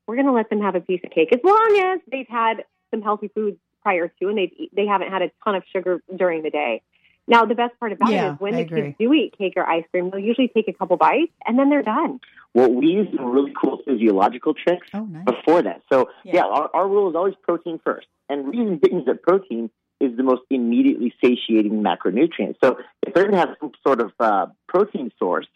we're 0.07 0.17
going 0.17 0.27
to 0.27 0.33
let 0.33 0.51
them 0.51 0.61
have 0.61 0.75
a 0.75 0.81
piece 0.81 1.01
of 1.05 1.11
cake 1.11 1.31
as 1.33 1.41
long 1.43 1.81
as 1.85 2.01
they've 2.11 2.29
had 2.29 2.65
some 2.91 3.03
healthy 3.03 3.29
foods 3.29 3.57
prior 3.83 4.09
to 4.21 4.29
and 4.29 4.39
they 4.39 4.69
they 4.73 4.87
haven't 4.87 5.11
had 5.11 5.23
a 5.23 5.31
ton 5.43 5.55
of 5.57 5.65
sugar 5.73 6.01
during 6.15 6.43
the 6.43 6.51
day. 6.51 6.83
Now, 7.29 7.45
the 7.45 7.55
best 7.55 7.79
part 7.79 7.93
about 7.93 8.11
Yeah, 8.11 8.31
it 8.31 8.35
is 8.35 8.41
when 8.41 8.55
I 8.55 8.57
the 8.59 8.63
agree. 8.65 8.83
kids 8.83 8.97
do 8.99 9.13
eat 9.13 9.35
cake 9.39 9.55
or 9.57 9.65
ice 9.67 9.85
cream, 9.91 10.11
they'll 10.11 10.21
usually 10.21 10.49
take 10.49 10.69
a 10.69 10.73
couple 10.73 10.97
bites 10.97 11.33
and 11.47 11.59
then 11.59 11.71
they're 11.71 11.83
done. 11.83 12.21
Well, 12.55 12.71
we 12.71 12.87
use 12.87 13.09
some 13.17 13.27
really 13.27 13.53
cool 13.61 13.79
physiological 13.87 14.55
tricks 14.55 14.87
Oh, 14.93 15.05
nice. 15.07 15.25
before 15.25 15.63
that. 15.63 15.83
So, 15.91 16.11
Yeah. 16.25 16.35
yeah, 16.37 16.45
our, 16.45 16.71
our 16.75 16.89
rule 16.89 17.09
is 17.11 17.17
always 17.17 17.35
protein 17.43 17.81
first. 17.85 18.07
And 18.29 18.49
reason 18.49 18.79
being 18.83 19.01
is 19.01 19.07
that 19.07 19.23
protein 19.23 19.71
is 20.01 20.17
the 20.17 20.23
most 20.25 20.43
immediately 20.51 21.15
satiating 21.25 21.83
macronutrient. 21.83 22.57
So, 22.63 22.79
if 23.07 23.15
they're 23.15 23.25
going 23.25 23.35
to 23.35 23.39
have 23.47 23.57
some 23.61 23.71
sort 23.87 24.01
of 24.01 24.13
uh, 24.19 24.47
protein 24.69 25.13
source, 25.19 25.47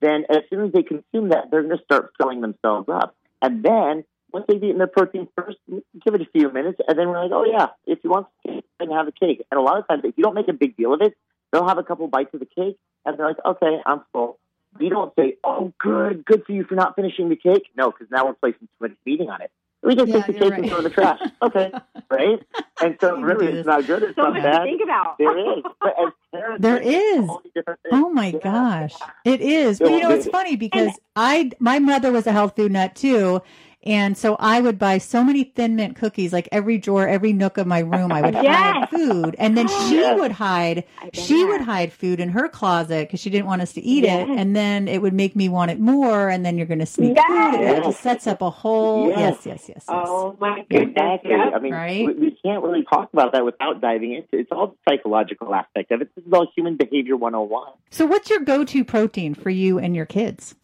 then 0.00 0.24
as 0.30 0.38
soon 0.48 0.64
as 0.66 0.72
they 0.72 0.82
consume 0.82 1.30
that, 1.30 1.50
they're 1.50 1.62
going 1.62 1.76
to 1.76 1.84
start 1.84 2.12
filling 2.18 2.40
themselves 2.40 2.88
up. 2.88 3.16
And 3.42 3.62
then, 3.64 4.04
once 4.36 4.44
they've 4.48 4.62
eaten 4.62 4.76
their 4.76 4.86
protein 4.86 5.26
first, 5.34 5.56
give 6.04 6.14
it 6.14 6.20
a 6.20 6.26
few 6.26 6.50
minutes, 6.52 6.78
and 6.86 6.98
then 6.98 7.08
we're 7.08 7.22
like, 7.22 7.32
oh, 7.32 7.44
yeah, 7.46 7.68
if 7.86 8.00
you 8.04 8.10
want 8.10 8.26
cake, 8.46 8.64
then 8.78 8.90
have 8.90 9.08
a 9.08 9.12
cake. 9.12 9.42
And 9.50 9.58
a 9.58 9.62
lot 9.62 9.78
of 9.78 9.88
times, 9.88 10.02
if 10.04 10.12
you 10.18 10.24
don't 10.24 10.34
make 10.34 10.48
a 10.48 10.52
big 10.52 10.76
deal 10.76 10.92
of 10.92 11.00
it, 11.00 11.16
they'll 11.50 11.66
have 11.66 11.78
a 11.78 11.82
couple 11.82 12.06
bites 12.06 12.34
of 12.34 12.40
the 12.40 12.46
cake, 12.46 12.76
and 13.06 13.18
they're 13.18 13.26
like, 13.28 13.38
okay, 13.42 13.78
I'm 13.86 14.02
full. 14.12 14.38
We 14.78 14.90
don't 14.90 15.10
say, 15.18 15.36
oh, 15.42 15.72
good, 15.80 16.22
good 16.26 16.44
for 16.44 16.52
you 16.52 16.64
for 16.64 16.74
not 16.74 16.96
finishing 16.96 17.30
the 17.30 17.36
cake. 17.36 17.62
No, 17.78 17.90
because 17.90 18.08
now 18.10 18.26
we're 18.26 18.34
placing 18.34 18.60
too 18.68 18.88
much 18.88 18.92
feeding 19.06 19.30
on 19.30 19.40
it. 19.40 19.50
We 19.82 19.94
just 19.94 20.08
Yeah, 20.08 20.16
take 20.20 20.26
the 20.26 20.32
cake 20.34 20.50
right. 20.50 20.58
and 20.60 20.68
throw 20.68 20.76
it 20.76 20.80
in 20.80 20.84
the 20.84 20.90
trash. 20.90 21.20
Okay, 21.40 21.72
right? 22.10 22.40
And 22.82 22.98
so 23.00 23.16
really, 23.20 23.46
it's 23.46 23.66
not 23.66 23.86
good. 23.86 24.02
It's 24.02 24.16
So 24.16 24.22
not 24.22 24.34
much 24.34 24.42
to 24.42 24.48
bad. 24.50 24.62
think 24.64 24.82
about. 24.84 25.16
There 25.18 25.38
is. 25.58 25.64
But 25.80 25.94
as 25.98 26.12
parents, 26.34 26.62
There 26.62 26.76
it's 26.76 26.86
a 26.86 27.20
is. 27.22 27.26
totally 27.26 27.50
different 27.54 27.80
thing. 27.82 27.92
Oh 27.94 28.10
my 28.10 28.28
Yeah. 28.28 28.38
gosh. 28.42 28.94
It 29.24 29.40
is. 29.40 29.78
But 29.78 29.92
you 29.92 30.00
know, 30.00 30.10
it's 30.10 30.26
funny 30.26 30.56
because 30.56 30.98
I, 31.14 31.52
my 31.58 31.78
mother 31.78 32.12
was 32.12 32.26
a 32.26 32.32
health 32.32 32.56
food 32.56 32.72
nut 32.72 32.94
too. 32.94 33.40
And 33.86 34.18
so 34.18 34.36
I 34.40 34.60
would 34.60 34.78
buy 34.78 34.98
so 34.98 35.22
many 35.22 35.44
thin 35.44 35.76
mint 35.76 35.94
cookies, 35.96 36.32
like 36.32 36.48
every 36.50 36.76
drawer, 36.76 37.06
every 37.06 37.32
nook 37.32 37.56
of 37.56 37.66
my 37.68 37.78
room, 37.78 38.10
I 38.12 38.20
would 38.20 38.34
hide 38.34 38.88
food. 38.90 39.36
And 39.38 39.56
then 39.56 39.68
she 39.88 39.96
Yes. 39.96 40.18
would 40.18 40.32
hide, 40.32 40.84
she 41.14 41.42
bet. 41.44 41.48
would 41.48 41.60
hide 41.60 41.92
food 41.92 42.18
in 42.18 42.30
her 42.30 42.48
closet 42.48 43.06
because 43.06 43.20
she 43.20 43.30
didn't 43.30 43.46
want 43.46 43.62
us 43.62 43.72
to 43.74 43.80
eat 43.80 44.02
Yes. 44.04 44.28
it. 44.28 44.36
And 44.36 44.56
then 44.56 44.88
it 44.88 45.00
would 45.00 45.14
make 45.14 45.36
me 45.36 45.48
want 45.48 45.70
it 45.70 45.78
more. 45.78 46.28
And 46.28 46.44
then 46.44 46.58
you're 46.58 46.66
going 46.66 46.80
to 46.80 46.86
sneak 46.86 47.16
Yes. 47.16 47.54
food. 47.56 47.60
It 47.64 47.84
just 47.84 48.00
sets 48.00 48.26
up 48.26 48.42
a 48.42 48.50
whole, 48.50 49.08
yes, 49.08 49.18
Yes. 49.18 49.46
yes, 49.46 49.46
yes. 49.46 49.68
yes. 49.68 49.84
Oh 49.88 50.36
my 50.40 50.64
goodness. 50.68 50.90
Exactly. 50.90 51.30
Yeah. 51.30 51.50
I 51.54 51.58
mean, 51.60 51.72
Right? 51.72 52.06
we, 52.06 52.12
we 52.14 52.30
can't 52.42 52.62
really 52.64 52.84
talk 52.92 53.08
about 53.12 53.32
that 53.32 53.44
without 53.44 53.80
diving 53.80 54.14
into 54.14 54.28
it. 54.32 54.40
It's 54.40 54.52
all 54.52 54.68
the 54.68 54.90
psychological 54.90 55.54
aspect 55.54 55.92
of 55.92 56.00
it. 56.02 56.10
This 56.16 56.24
is 56.26 56.32
all 56.32 56.48
human 56.56 56.76
behavior 56.76 57.16
101. 57.16 57.68
So 57.90 58.04
what's 58.04 58.28
your 58.30 58.40
go-to 58.40 58.84
protein 58.84 59.34
for 59.34 59.50
you 59.50 59.78
and 59.78 59.94
your 59.94 60.06
kids? 60.06 60.56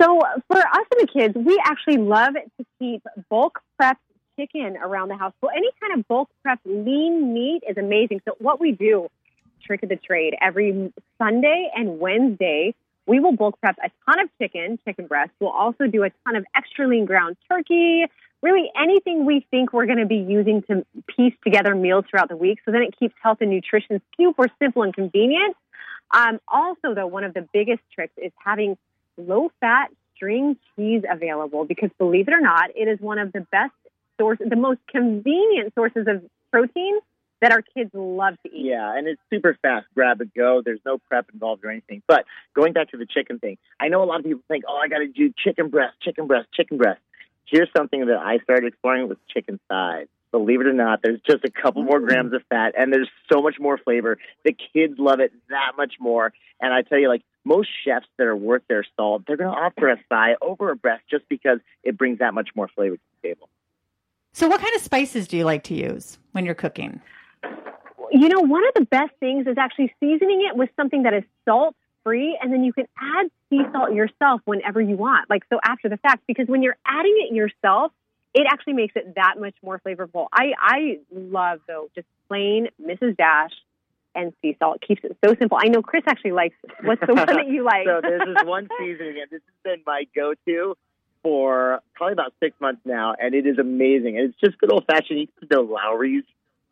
So 0.00 0.20
for 0.48 0.58
us 0.58 0.86
and 0.96 1.00
the 1.00 1.06
kids, 1.06 1.34
we 1.36 1.60
actually 1.64 1.98
love 1.98 2.34
to 2.34 2.66
keep 2.78 3.02
bulk 3.28 3.60
prepped 3.80 3.96
chicken 4.38 4.76
around 4.78 5.08
the 5.08 5.16
house. 5.16 5.34
Well, 5.42 5.52
any 5.54 5.68
kind 5.80 5.98
of 5.98 6.08
bulk 6.08 6.30
prep 6.42 6.58
lean 6.64 7.34
meat 7.34 7.62
is 7.68 7.76
amazing. 7.76 8.22
So 8.24 8.34
what 8.38 8.60
we 8.60 8.72
do, 8.72 9.08
trick 9.62 9.82
of 9.82 9.90
the 9.90 9.96
trade, 9.96 10.34
every 10.40 10.92
Sunday 11.18 11.70
and 11.74 11.98
Wednesday, 11.98 12.74
we 13.06 13.20
will 13.20 13.36
bulk 13.36 13.60
prep 13.60 13.76
a 13.84 13.90
ton 14.06 14.20
of 14.20 14.30
chicken, 14.40 14.78
chicken 14.86 15.06
breast. 15.06 15.32
We'll 15.38 15.50
also 15.50 15.86
do 15.86 16.04
a 16.04 16.10
ton 16.24 16.36
of 16.36 16.46
extra 16.54 16.88
lean 16.88 17.04
ground 17.04 17.36
turkey, 17.50 18.04
really 18.40 18.70
anything 18.80 19.26
we 19.26 19.46
think 19.50 19.74
we're 19.74 19.86
going 19.86 19.98
to 19.98 20.06
be 20.06 20.16
using 20.16 20.62
to 20.62 20.86
piece 21.14 21.34
together 21.44 21.74
meals 21.74 22.06
throughout 22.08 22.30
the 22.30 22.36
week. 22.36 22.60
So 22.64 22.72
then 22.72 22.82
it 22.82 22.98
keeps 22.98 23.14
health 23.22 23.38
and 23.42 23.50
nutrition 23.50 24.00
super 24.16 24.46
simple 24.58 24.82
and 24.82 24.94
convenient. 24.94 25.56
Um, 26.12 26.40
also, 26.48 26.94
though, 26.94 27.06
one 27.06 27.24
of 27.24 27.34
the 27.34 27.46
biggest 27.52 27.82
tricks 27.94 28.14
is 28.16 28.32
having 28.42 28.78
low 29.26 29.50
fat 29.60 29.90
string 30.14 30.56
cheese 30.76 31.02
available 31.10 31.64
because 31.64 31.90
believe 31.98 32.28
it 32.28 32.34
or 32.34 32.40
not, 32.40 32.70
it 32.74 32.88
is 32.88 33.00
one 33.00 33.18
of 33.18 33.32
the 33.32 33.46
best 33.52 33.72
sources, 34.18 34.46
the 34.48 34.56
most 34.56 34.80
convenient 34.88 35.74
sources 35.74 36.06
of 36.06 36.22
protein 36.50 36.98
that 37.40 37.52
our 37.52 37.62
kids 37.62 37.90
love 37.94 38.34
to 38.44 38.52
eat. 38.52 38.66
Yeah, 38.66 38.96
and 38.96 39.08
it's 39.08 39.20
super 39.30 39.56
fast, 39.62 39.86
grab 39.94 40.20
and 40.20 40.30
go. 40.34 40.60
There's 40.62 40.80
no 40.84 40.98
prep 40.98 41.26
involved 41.32 41.64
or 41.64 41.70
anything. 41.70 42.02
But 42.06 42.24
going 42.54 42.74
back 42.74 42.90
to 42.90 42.98
the 42.98 43.06
chicken 43.06 43.38
thing, 43.38 43.56
I 43.80 43.88
know 43.88 44.02
a 44.02 44.04
lot 44.04 44.20
of 44.20 44.26
people 44.26 44.42
think, 44.48 44.64
oh, 44.68 44.76
I 44.76 44.88
got 44.88 44.98
to 44.98 45.08
do 45.08 45.32
chicken 45.42 45.68
breast, 45.70 45.96
chicken 46.02 46.26
breast, 46.26 46.48
chicken 46.52 46.76
breast. 46.76 47.00
Here's 47.46 47.68
something 47.76 48.06
that 48.06 48.18
I 48.18 48.38
started 48.44 48.66
exploring 48.66 49.08
with 49.08 49.18
chicken 49.28 49.58
thighs. 49.68 50.06
Believe 50.32 50.60
it 50.60 50.66
or 50.66 50.72
not, 50.72 51.00
there's 51.02 51.20
just 51.26 51.44
a 51.44 51.50
couple 51.50 51.82
more 51.82 52.00
mm. 52.00 52.06
grams 52.06 52.32
of 52.32 52.42
fat 52.48 52.74
and 52.78 52.92
there's 52.92 53.08
so 53.32 53.42
much 53.42 53.56
more 53.58 53.78
flavor. 53.78 54.18
The 54.44 54.56
kids 54.72 54.94
love 54.98 55.20
it 55.20 55.32
that 55.48 55.72
much 55.76 55.94
more. 55.98 56.32
And 56.60 56.72
I 56.72 56.82
tell 56.82 56.98
you, 56.98 57.08
like 57.08 57.22
most 57.44 57.68
chefs 57.84 58.06
that 58.18 58.26
are 58.26 58.36
worth 58.36 58.62
their 58.68 58.84
salt, 58.96 59.22
they're 59.26 59.36
going 59.36 59.52
to 59.52 59.56
offer 59.58 59.88
a 59.88 59.98
thigh 60.08 60.36
over 60.40 60.70
a 60.70 60.76
breast 60.76 61.02
just 61.10 61.28
because 61.28 61.58
it 61.82 61.96
brings 61.96 62.18
that 62.18 62.34
much 62.34 62.50
more 62.54 62.68
flavor 62.68 62.96
to 62.96 63.02
the 63.22 63.28
table. 63.28 63.48
So, 64.32 64.48
what 64.48 64.60
kind 64.60 64.74
of 64.76 64.82
spices 64.82 65.26
do 65.26 65.36
you 65.36 65.44
like 65.44 65.64
to 65.64 65.74
use 65.74 66.18
when 66.32 66.44
you're 66.44 66.54
cooking? 66.54 67.00
You 68.12 68.28
know, 68.28 68.40
one 68.40 68.66
of 68.66 68.74
the 68.74 68.84
best 68.84 69.12
things 69.20 69.46
is 69.46 69.56
actually 69.58 69.92
seasoning 70.00 70.46
it 70.48 70.56
with 70.56 70.70
something 70.76 71.04
that 71.04 71.14
is 71.14 71.24
salt 71.44 71.74
free, 72.04 72.38
and 72.40 72.52
then 72.52 72.64
you 72.64 72.72
can 72.72 72.86
add 73.00 73.30
sea 73.48 73.62
salt 73.72 73.92
yourself 73.92 74.40
whenever 74.44 74.80
you 74.80 74.96
want, 74.96 75.28
like 75.28 75.42
so 75.48 75.58
after 75.64 75.88
the 75.88 75.96
fact, 75.96 76.22
because 76.26 76.46
when 76.48 76.62
you're 76.62 76.76
adding 76.86 77.14
it 77.28 77.34
yourself, 77.34 77.92
it 78.34 78.46
actually 78.50 78.74
makes 78.74 78.94
it 78.96 79.14
that 79.16 79.34
much 79.38 79.54
more 79.62 79.80
flavorful. 79.80 80.26
I, 80.32 80.52
I 80.58 80.98
love, 81.12 81.60
though, 81.66 81.90
just 81.94 82.06
plain 82.28 82.68
Mrs. 82.80 83.16
Dash 83.16 83.52
and 84.14 84.32
sea 84.42 84.56
salt. 84.58 84.80
keeps 84.86 85.02
it 85.04 85.16
so 85.24 85.34
simple. 85.38 85.58
I 85.60 85.68
know 85.68 85.82
Chris 85.82 86.02
actually 86.06 86.32
likes, 86.32 86.56
what's 86.82 87.00
the 87.06 87.14
one 87.14 87.26
that 87.26 87.48
you 87.48 87.64
like? 87.64 87.86
so 87.86 88.00
this 88.02 88.22
is 88.28 88.46
one 88.46 88.68
seasoning, 88.78 89.20
and 89.20 89.30
this 89.30 89.40
has 89.44 89.62
been 89.64 89.82
my 89.86 90.04
go-to 90.14 90.76
for 91.22 91.80
probably 91.94 92.12
about 92.14 92.32
six 92.40 92.58
months 92.60 92.80
now, 92.84 93.14
and 93.18 93.34
it 93.34 93.46
is 93.46 93.58
amazing. 93.58 94.18
And 94.18 94.30
it's 94.30 94.40
just 94.40 94.58
good 94.58 94.72
old-fashioned, 94.72 95.18
you 95.18 95.28
know, 95.50 95.62
Lawry's 95.62 96.24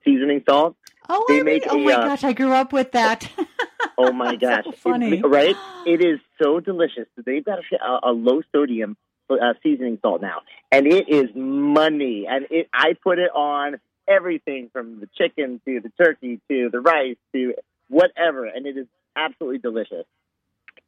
seasoning 0.04 0.42
salt. 0.48 0.76
Oh, 1.08 1.24
they 1.28 1.40
I 1.40 1.42
make 1.42 1.64
oh 1.68 1.78
a, 1.78 1.84
my 1.84 1.92
uh, 1.92 2.08
gosh, 2.08 2.24
I 2.24 2.32
grew 2.32 2.52
up 2.52 2.72
with 2.72 2.92
that. 2.92 3.28
oh 3.98 4.12
my 4.12 4.36
gosh, 4.36 4.64
so 4.64 4.72
funny, 4.72 5.18
it, 5.18 5.26
right? 5.26 5.56
It 5.86 6.04
is 6.04 6.20
so 6.42 6.60
delicious. 6.60 7.06
They've 7.16 7.44
got 7.44 7.58
a, 7.58 8.08
a 8.08 8.12
low 8.12 8.42
sodium 8.52 8.96
uh, 9.30 9.54
seasoning 9.62 9.98
salt 10.02 10.22
now, 10.22 10.42
and 10.72 10.86
it 10.86 11.08
is 11.08 11.30
money. 11.34 12.26
And 12.28 12.46
it, 12.50 12.68
I 12.72 12.94
put 13.02 13.18
it 13.18 13.30
on 13.34 13.80
everything 14.08 14.70
from 14.72 15.00
the 15.00 15.08
chicken 15.16 15.60
to 15.66 15.80
the 15.80 15.90
turkey 16.02 16.40
to 16.48 16.70
the 16.70 16.80
rice 16.80 17.16
to 17.32 17.54
whatever, 17.88 18.46
and 18.46 18.66
it 18.66 18.76
is 18.76 18.86
absolutely 19.16 19.58
delicious. 19.58 20.04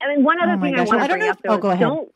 I 0.00 0.14
mean, 0.14 0.24
one 0.24 0.40
other 0.40 0.54
oh 0.54 0.60
thing 0.60 0.74
gosh. 0.74 0.88
I 0.88 0.96
want 0.96 1.10
to 1.10 1.16
bring 1.16 1.28
up 1.28 1.38
though, 1.42 1.54
oh, 1.54 1.58
go 1.58 1.70
ahead. 1.70 1.80
don't 1.80 2.14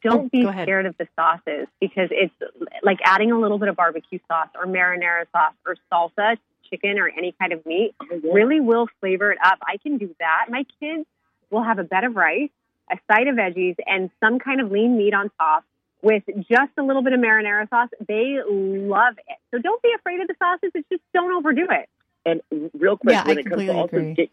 don't 0.00 0.26
oh, 0.26 0.28
be 0.30 0.42
scared 0.42 0.86
of 0.86 0.96
the 0.98 1.06
sauces 1.16 1.66
because 1.80 2.08
it's 2.10 2.34
like 2.82 2.98
adding 3.04 3.32
a 3.32 3.38
little 3.38 3.58
bit 3.58 3.68
of 3.68 3.76
barbecue 3.76 4.18
sauce 4.28 4.48
or 4.54 4.66
marinara 4.66 5.26
sauce 5.32 5.54
or 5.66 5.76
salsa 5.92 6.36
chicken 6.70 6.98
or 6.98 7.08
any 7.08 7.32
kind 7.38 7.52
of 7.52 7.64
meat 7.66 7.94
oh, 8.02 8.20
really 8.32 8.60
will 8.60 8.88
flavor 9.00 9.30
it 9.30 9.38
up. 9.44 9.58
I 9.62 9.76
can 9.76 9.98
do 9.98 10.14
that. 10.20 10.46
My 10.48 10.64
kids 10.80 11.06
will 11.50 11.62
have 11.62 11.78
a 11.78 11.84
bed 11.84 12.04
of 12.04 12.16
rice, 12.16 12.50
a 12.90 12.96
side 13.10 13.28
of 13.28 13.36
veggies, 13.36 13.76
and 13.86 14.10
some 14.20 14.38
kind 14.38 14.60
of 14.60 14.70
lean 14.70 14.96
meat 14.96 15.14
on 15.14 15.30
top 15.38 15.64
with 16.02 16.22
just 16.50 16.72
a 16.78 16.82
little 16.82 17.02
bit 17.02 17.12
of 17.14 17.20
marinara 17.20 17.68
sauce. 17.70 17.88
They 18.06 18.38
love 18.46 19.14
it. 19.16 19.38
So 19.50 19.58
don't 19.60 19.82
be 19.82 19.90
afraid 19.98 20.20
of 20.20 20.28
the 20.28 20.34
sauces. 20.38 20.70
It's 20.74 20.88
just 20.90 21.02
don't 21.14 21.32
overdo 21.32 21.66
it. 21.70 21.88
And 22.26 22.40
real 22.74 22.96
quick, 22.96 23.14
yeah, 23.14 23.26
when 23.26 23.38
I 23.38 23.40
it 23.40 23.46
comes 23.46 23.62
to 23.62 23.74
also 23.74 24.14
get, 24.14 24.30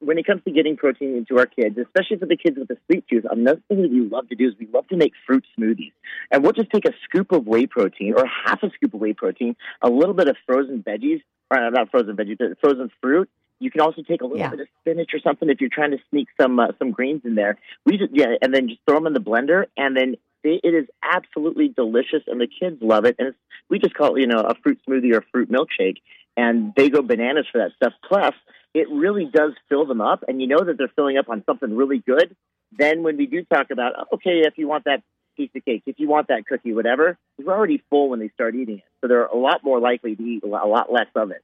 when 0.00 0.18
it 0.18 0.26
comes 0.26 0.42
to 0.44 0.50
getting 0.50 0.76
protein 0.76 1.16
into 1.16 1.38
our 1.38 1.46
kids, 1.46 1.76
especially 1.78 2.18
for 2.18 2.26
the 2.26 2.36
kids 2.36 2.58
with 2.58 2.68
the 2.68 2.76
sweet 2.86 3.04
tooth, 3.08 3.24
another 3.30 3.60
thing 3.68 3.82
that 3.82 3.90
we 3.90 4.00
love 4.00 4.28
to 4.28 4.34
do 4.34 4.48
is 4.48 4.54
we 4.58 4.68
love 4.72 4.86
to 4.88 4.96
make 4.96 5.12
fruit 5.26 5.44
smoothies. 5.58 5.92
And 6.30 6.42
we'll 6.42 6.52
just 6.52 6.70
take 6.70 6.84
a 6.84 6.92
scoop 7.04 7.32
of 7.32 7.46
whey 7.46 7.66
protein 7.66 8.14
or 8.16 8.24
half 8.26 8.62
a 8.62 8.70
scoop 8.70 8.94
of 8.94 9.00
whey 9.00 9.12
protein, 9.12 9.56
a 9.82 9.88
little 9.88 10.14
bit 10.14 10.28
of 10.28 10.36
frozen 10.46 10.82
veggies, 10.82 11.22
or 11.50 11.70
not 11.70 11.90
frozen 11.90 12.16
veggies, 12.16 12.38
but 12.38 12.58
frozen 12.60 12.90
fruit. 13.00 13.30
You 13.58 13.70
can 13.70 13.80
also 13.80 14.02
take 14.02 14.20
a 14.20 14.24
little 14.24 14.38
yeah. 14.38 14.50
bit 14.50 14.60
of 14.60 14.68
spinach 14.80 15.10
or 15.14 15.20
something 15.20 15.48
if 15.48 15.60
you're 15.60 15.70
trying 15.72 15.92
to 15.92 15.98
sneak 16.10 16.28
some 16.40 16.58
uh, 16.58 16.68
some 16.78 16.90
greens 16.90 17.22
in 17.24 17.34
there. 17.34 17.58
We 17.84 17.96
just 17.96 18.12
yeah, 18.12 18.34
and 18.42 18.52
then 18.52 18.68
just 18.68 18.80
throw 18.86 18.96
them 18.96 19.06
in 19.06 19.12
the 19.14 19.20
blender, 19.20 19.66
and 19.76 19.96
then 19.96 20.16
it, 20.44 20.60
it 20.62 20.74
is 20.74 20.86
absolutely 21.02 21.68
delicious, 21.68 22.22
and 22.26 22.40
the 22.40 22.48
kids 22.48 22.76
love 22.80 23.04
it. 23.04 23.16
And 23.18 23.28
it's, 23.28 23.38
we 23.70 23.78
just 23.78 23.94
call 23.94 24.16
it 24.16 24.20
you 24.20 24.26
know 24.26 24.40
a 24.40 24.54
fruit 24.62 24.78
smoothie 24.88 25.14
or 25.14 25.24
fruit 25.32 25.50
milkshake, 25.50 25.98
and 26.36 26.72
they 26.76 26.90
go 26.90 27.02
bananas 27.02 27.46
for 27.50 27.58
that 27.58 27.72
stuff. 27.76 27.94
Plus, 28.06 28.34
it 28.74 28.88
really 28.90 29.24
does 29.24 29.52
fill 29.68 29.86
them 29.86 30.00
up, 30.00 30.24
and 30.28 30.40
you 30.40 30.46
know 30.46 30.62
that 30.62 30.76
they're 30.76 30.92
filling 30.94 31.16
up 31.16 31.28
on 31.28 31.42
something 31.46 31.74
really 31.74 31.98
good. 31.98 32.36
Then 32.76 33.02
when 33.02 33.16
we 33.16 33.26
do 33.26 33.42
talk 33.44 33.70
about 33.70 33.92
okay, 34.14 34.42
if 34.44 34.58
you 34.58 34.68
want 34.68 34.84
that 34.84 35.02
piece 35.36 35.50
of 35.54 35.64
cake, 35.64 35.82
if 35.86 35.98
you 35.98 36.08
want 36.08 36.28
that 36.28 36.46
cookie, 36.46 36.72
whatever, 36.72 37.18
they're 37.38 37.54
already 37.54 37.82
full 37.90 38.08
when 38.08 38.20
they 38.20 38.28
start 38.30 38.54
eating 38.54 38.78
it. 38.78 38.84
So 39.00 39.08
they're 39.08 39.26
a 39.26 39.36
lot 39.36 39.62
more 39.62 39.80
likely 39.80 40.16
to 40.16 40.22
eat 40.22 40.42
a 40.42 40.46
lot 40.46 40.92
less 40.92 41.06
of 41.14 41.30
it. 41.30 41.42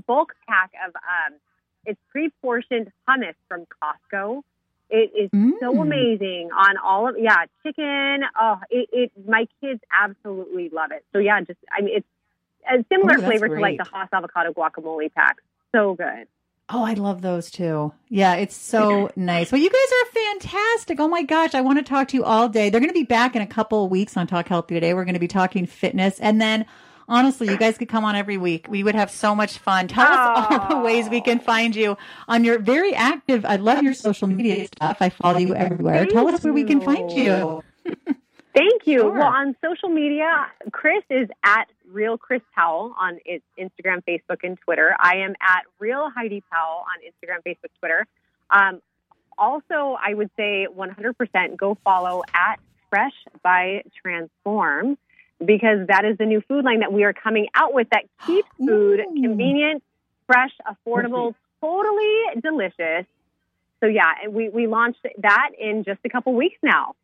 bulk 0.07 0.35
pack 0.49 0.73
of 0.87 0.95
um, 0.97 1.39
it's 1.87 2.01
pre-portioned 2.11 2.91
hummus 3.09 3.35
from 3.49 3.67
Costco. 3.83 4.43
It 4.91 5.13
is 5.17 5.31
mm. 5.31 5.53
so 5.61 5.81
amazing 5.81 6.51
on 6.53 6.77
all 6.77 7.09
of 7.09 7.17
yeah 7.19 7.45
chicken. 7.63 8.23
Oh, 8.41 8.57
it, 8.71 8.89
it 8.93 9.13
my 9.27 9.47
kids 9.61 9.81
absolutely 9.93 10.69
love 10.69 10.93
it. 10.93 11.05
So 11.13 11.19
yeah, 11.19 11.41
just 11.41 11.59
I 11.73 11.83
mean 11.83 11.97
it's 11.97 12.07
a 12.71 12.85
similar 12.93 13.19
Ooh, 13.19 13.23
flavor 13.23 13.49
great. 13.49 13.57
to 13.57 13.63
like 13.63 13.79
the 13.79 13.97
Hass 13.97 14.09
avocado 14.13 14.53
guacamole 14.53 15.13
pack. 15.13 15.39
So 15.75 15.95
good. 15.95 16.29
Oh, 16.71 16.83
I 16.83 16.95
love 16.95 17.21
those 17.21 17.51
too. 17.51 17.93
Yeah, 18.09 18.37
it's 18.37 18.57
so 18.57 19.11
nice. 19.17 19.53
Well, 19.53 19.61
you 19.61 19.69
guys 19.69 19.93
are 20.03 20.13
fantastic. 20.13 20.99
Oh 20.99 21.09
my 21.09 21.23
gosh, 21.23 21.55
I 21.55 21.61
want 21.61 21.79
to 21.79 21.85
talk 21.85 22.09
to 22.09 22.17
you 22.17 22.25
all 22.25 22.49
day. 22.49 22.71
They're 22.71 22.81
going 22.81 22.89
to 22.91 22.95
be 22.95 23.05
back 23.05 23.37
in 23.37 23.43
a 23.43 23.47
couple 23.47 23.85
of 23.85 23.91
weeks 23.91 24.17
on 24.17 24.27
Talk 24.27 24.49
Healthy 24.49 24.75
today. 24.75 24.95
We're 24.95 25.05
going 25.05 25.15
to 25.15 25.21
be 25.21 25.29
talking 25.29 25.67
fitness 25.67 26.19
and 26.21 26.41
then 26.41 26.65
honestly, 27.09 27.49
you 27.49 27.59
guys 27.59 27.77
could 27.77 27.89
come 27.91 28.05
on 28.05 28.17
every 28.17 28.39
week. 28.39 28.67
We 28.69 28.83
would 28.83 28.95
have 28.95 29.11
so 29.11 29.35
much 29.35 29.59
fun. 29.59 29.89
Tell 29.89 30.07
us 30.07 30.47
all 30.51 30.69
the 30.69 30.79
ways 30.79 31.09
we 31.09 31.21
can 31.21 31.39
find 31.39 31.77
you 31.77 31.97
on 32.29 32.45
your 32.45 32.59
very 32.59 32.95
active. 32.95 33.45
I 33.45 33.57
love 33.57 33.83
your 33.83 33.95
social 33.95 34.27
media 34.29 34.67
stuff. 34.67 34.99
I 35.01 35.11
follow 35.11 35.39
you 35.39 35.55
everywhere. 35.55 35.99
Thank 35.99 36.13
Tell 36.13 36.29
us 36.29 36.43
where 36.45 36.53
we 36.53 36.65
can 36.65 36.81
find 36.81 37.11
you. 37.11 37.63
Thank 38.55 38.87
you. 38.87 39.01
Sure. 39.01 39.11
Well, 39.13 39.27
on 39.27 39.57
social 39.63 39.89
media, 39.89 40.47
Chris 40.71 41.03
is 41.11 41.29
at 41.45 41.69
Real 41.95 42.19
Chris 42.19 42.43
Powell 42.55 42.95
on 43.01 43.19
Instagram, 43.59 44.03
Facebook, 44.07 44.43
and 44.43 44.59
Twitter. 44.59 44.95
I 44.99 45.19
am 45.19 45.35
at 45.41 45.63
Real 45.79 46.11
Heidi 46.15 46.43
Powell 46.53 46.83
on 46.83 47.01
Instagram, 47.07 47.39
Facebook, 47.47 47.71
Twitter. 47.79 48.07
Um, 48.51 48.83
also, 49.39 49.97
I 50.05 50.13
would 50.15 50.31
say 50.37 50.67
100% 50.67 51.57
go 51.57 51.79
follow 51.85 52.23
at 52.35 52.59
Fresh 52.91 53.15
by 53.43 53.83
Transform 54.03 54.99
because 55.45 55.87
that 55.89 56.05
is 56.05 56.19
the 56.19 56.27
new 56.27 56.41
food 56.43 56.65
line 56.65 56.81
that 56.81 56.93
we 56.93 57.05
are 57.05 57.13
coming 57.13 57.49
out 57.55 57.73
with 57.73 57.89
that 57.91 58.05
keeps 58.27 58.49
food 58.59 59.01
Ooh. 59.01 59.23
convenient, 59.23 59.83
fresh, 60.27 60.53
affordable, 60.67 61.35
totally 61.61 62.41
delicious. 62.43 63.07
So 63.81 63.87
yeah, 63.87 64.29
we, 64.29 64.49
we 64.49 64.67
launched 64.67 65.07
that 65.19 65.51
in 65.59 65.85
just 65.85 66.01
a 66.05 66.09
couple 66.09 66.35
weeks 66.35 66.59
now. 66.63 66.95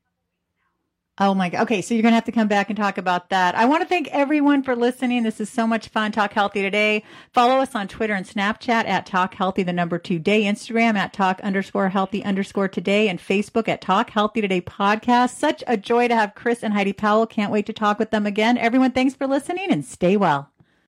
Oh 1.22 1.34
my 1.34 1.50
God. 1.50 1.64
Okay. 1.64 1.82
So 1.82 1.92
you're 1.92 2.02
going 2.02 2.12
to 2.12 2.16
have 2.16 2.24
to 2.24 2.32
come 2.32 2.48
back 2.48 2.70
and 2.70 2.76
talk 2.78 2.96
about 2.96 3.28
that. 3.28 3.54
I 3.54 3.66
want 3.66 3.82
to 3.82 3.88
thank 3.88 4.08
everyone 4.08 4.62
for 4.62 4.74
listening. 4.74 5.22
This 5.22 5.38
is 5.38 5.50
so 5.50 5.66
much 5.66 5.88
fun. 5.88 6.12
Talk 6.12 6.32
Healthy 6.32 6.62
Today. 6.62 7.04
Follow 7.34 7.56
us 7.56 7.74
on 7.74 7.88
Twitter 7.88 8.14
and 8.14 8.24
Snapchat 8.24 8.86
at 8.86 9.04
Talk 9.04 9.34
Healthy, 9.34 9.64
the 9.64 9.72
number 9.74 9.98
two 9.98 10.18
day, 10.18 10.44
Instagram 10.44 10.96
at 10.96 11.12
Talk 11.12 11.38
underscore 11.42 11.90
healthy 11.90 12.24
underscore 12.24 12.68
today, 12.68 13.06
and 13.06 13.18
Facebook 13.18 13.68
at 13.68 13.82
Talk 13.82 14.08
Healthy 14.08 14.40
Today 14.40 14.62
podcast. 14.62 15.36
Such 15.36 15.62
a 15.66 15.76
joy 15.76 16.08
to 16.08 16.14
have 16.14 16.34
Chris 16.34 16.62
and 16.62 16.72
Heidi 16.72 16.94
Powell. 16.94 17.26
Can't 17.26 17.52
wait 17.52 17.66
to 17.66 17.74
talk 17.74 17.98
with 17.98 18.10
them 18.12 18.24
again. 18.24 18.56
Everyone, 18.56 18.92
thanks 18.92 19.14
for 19.14 19.26
listening 19.26 19.70
and 19.70 19.84
stay 19.84 20.16
well. 20.16 20.50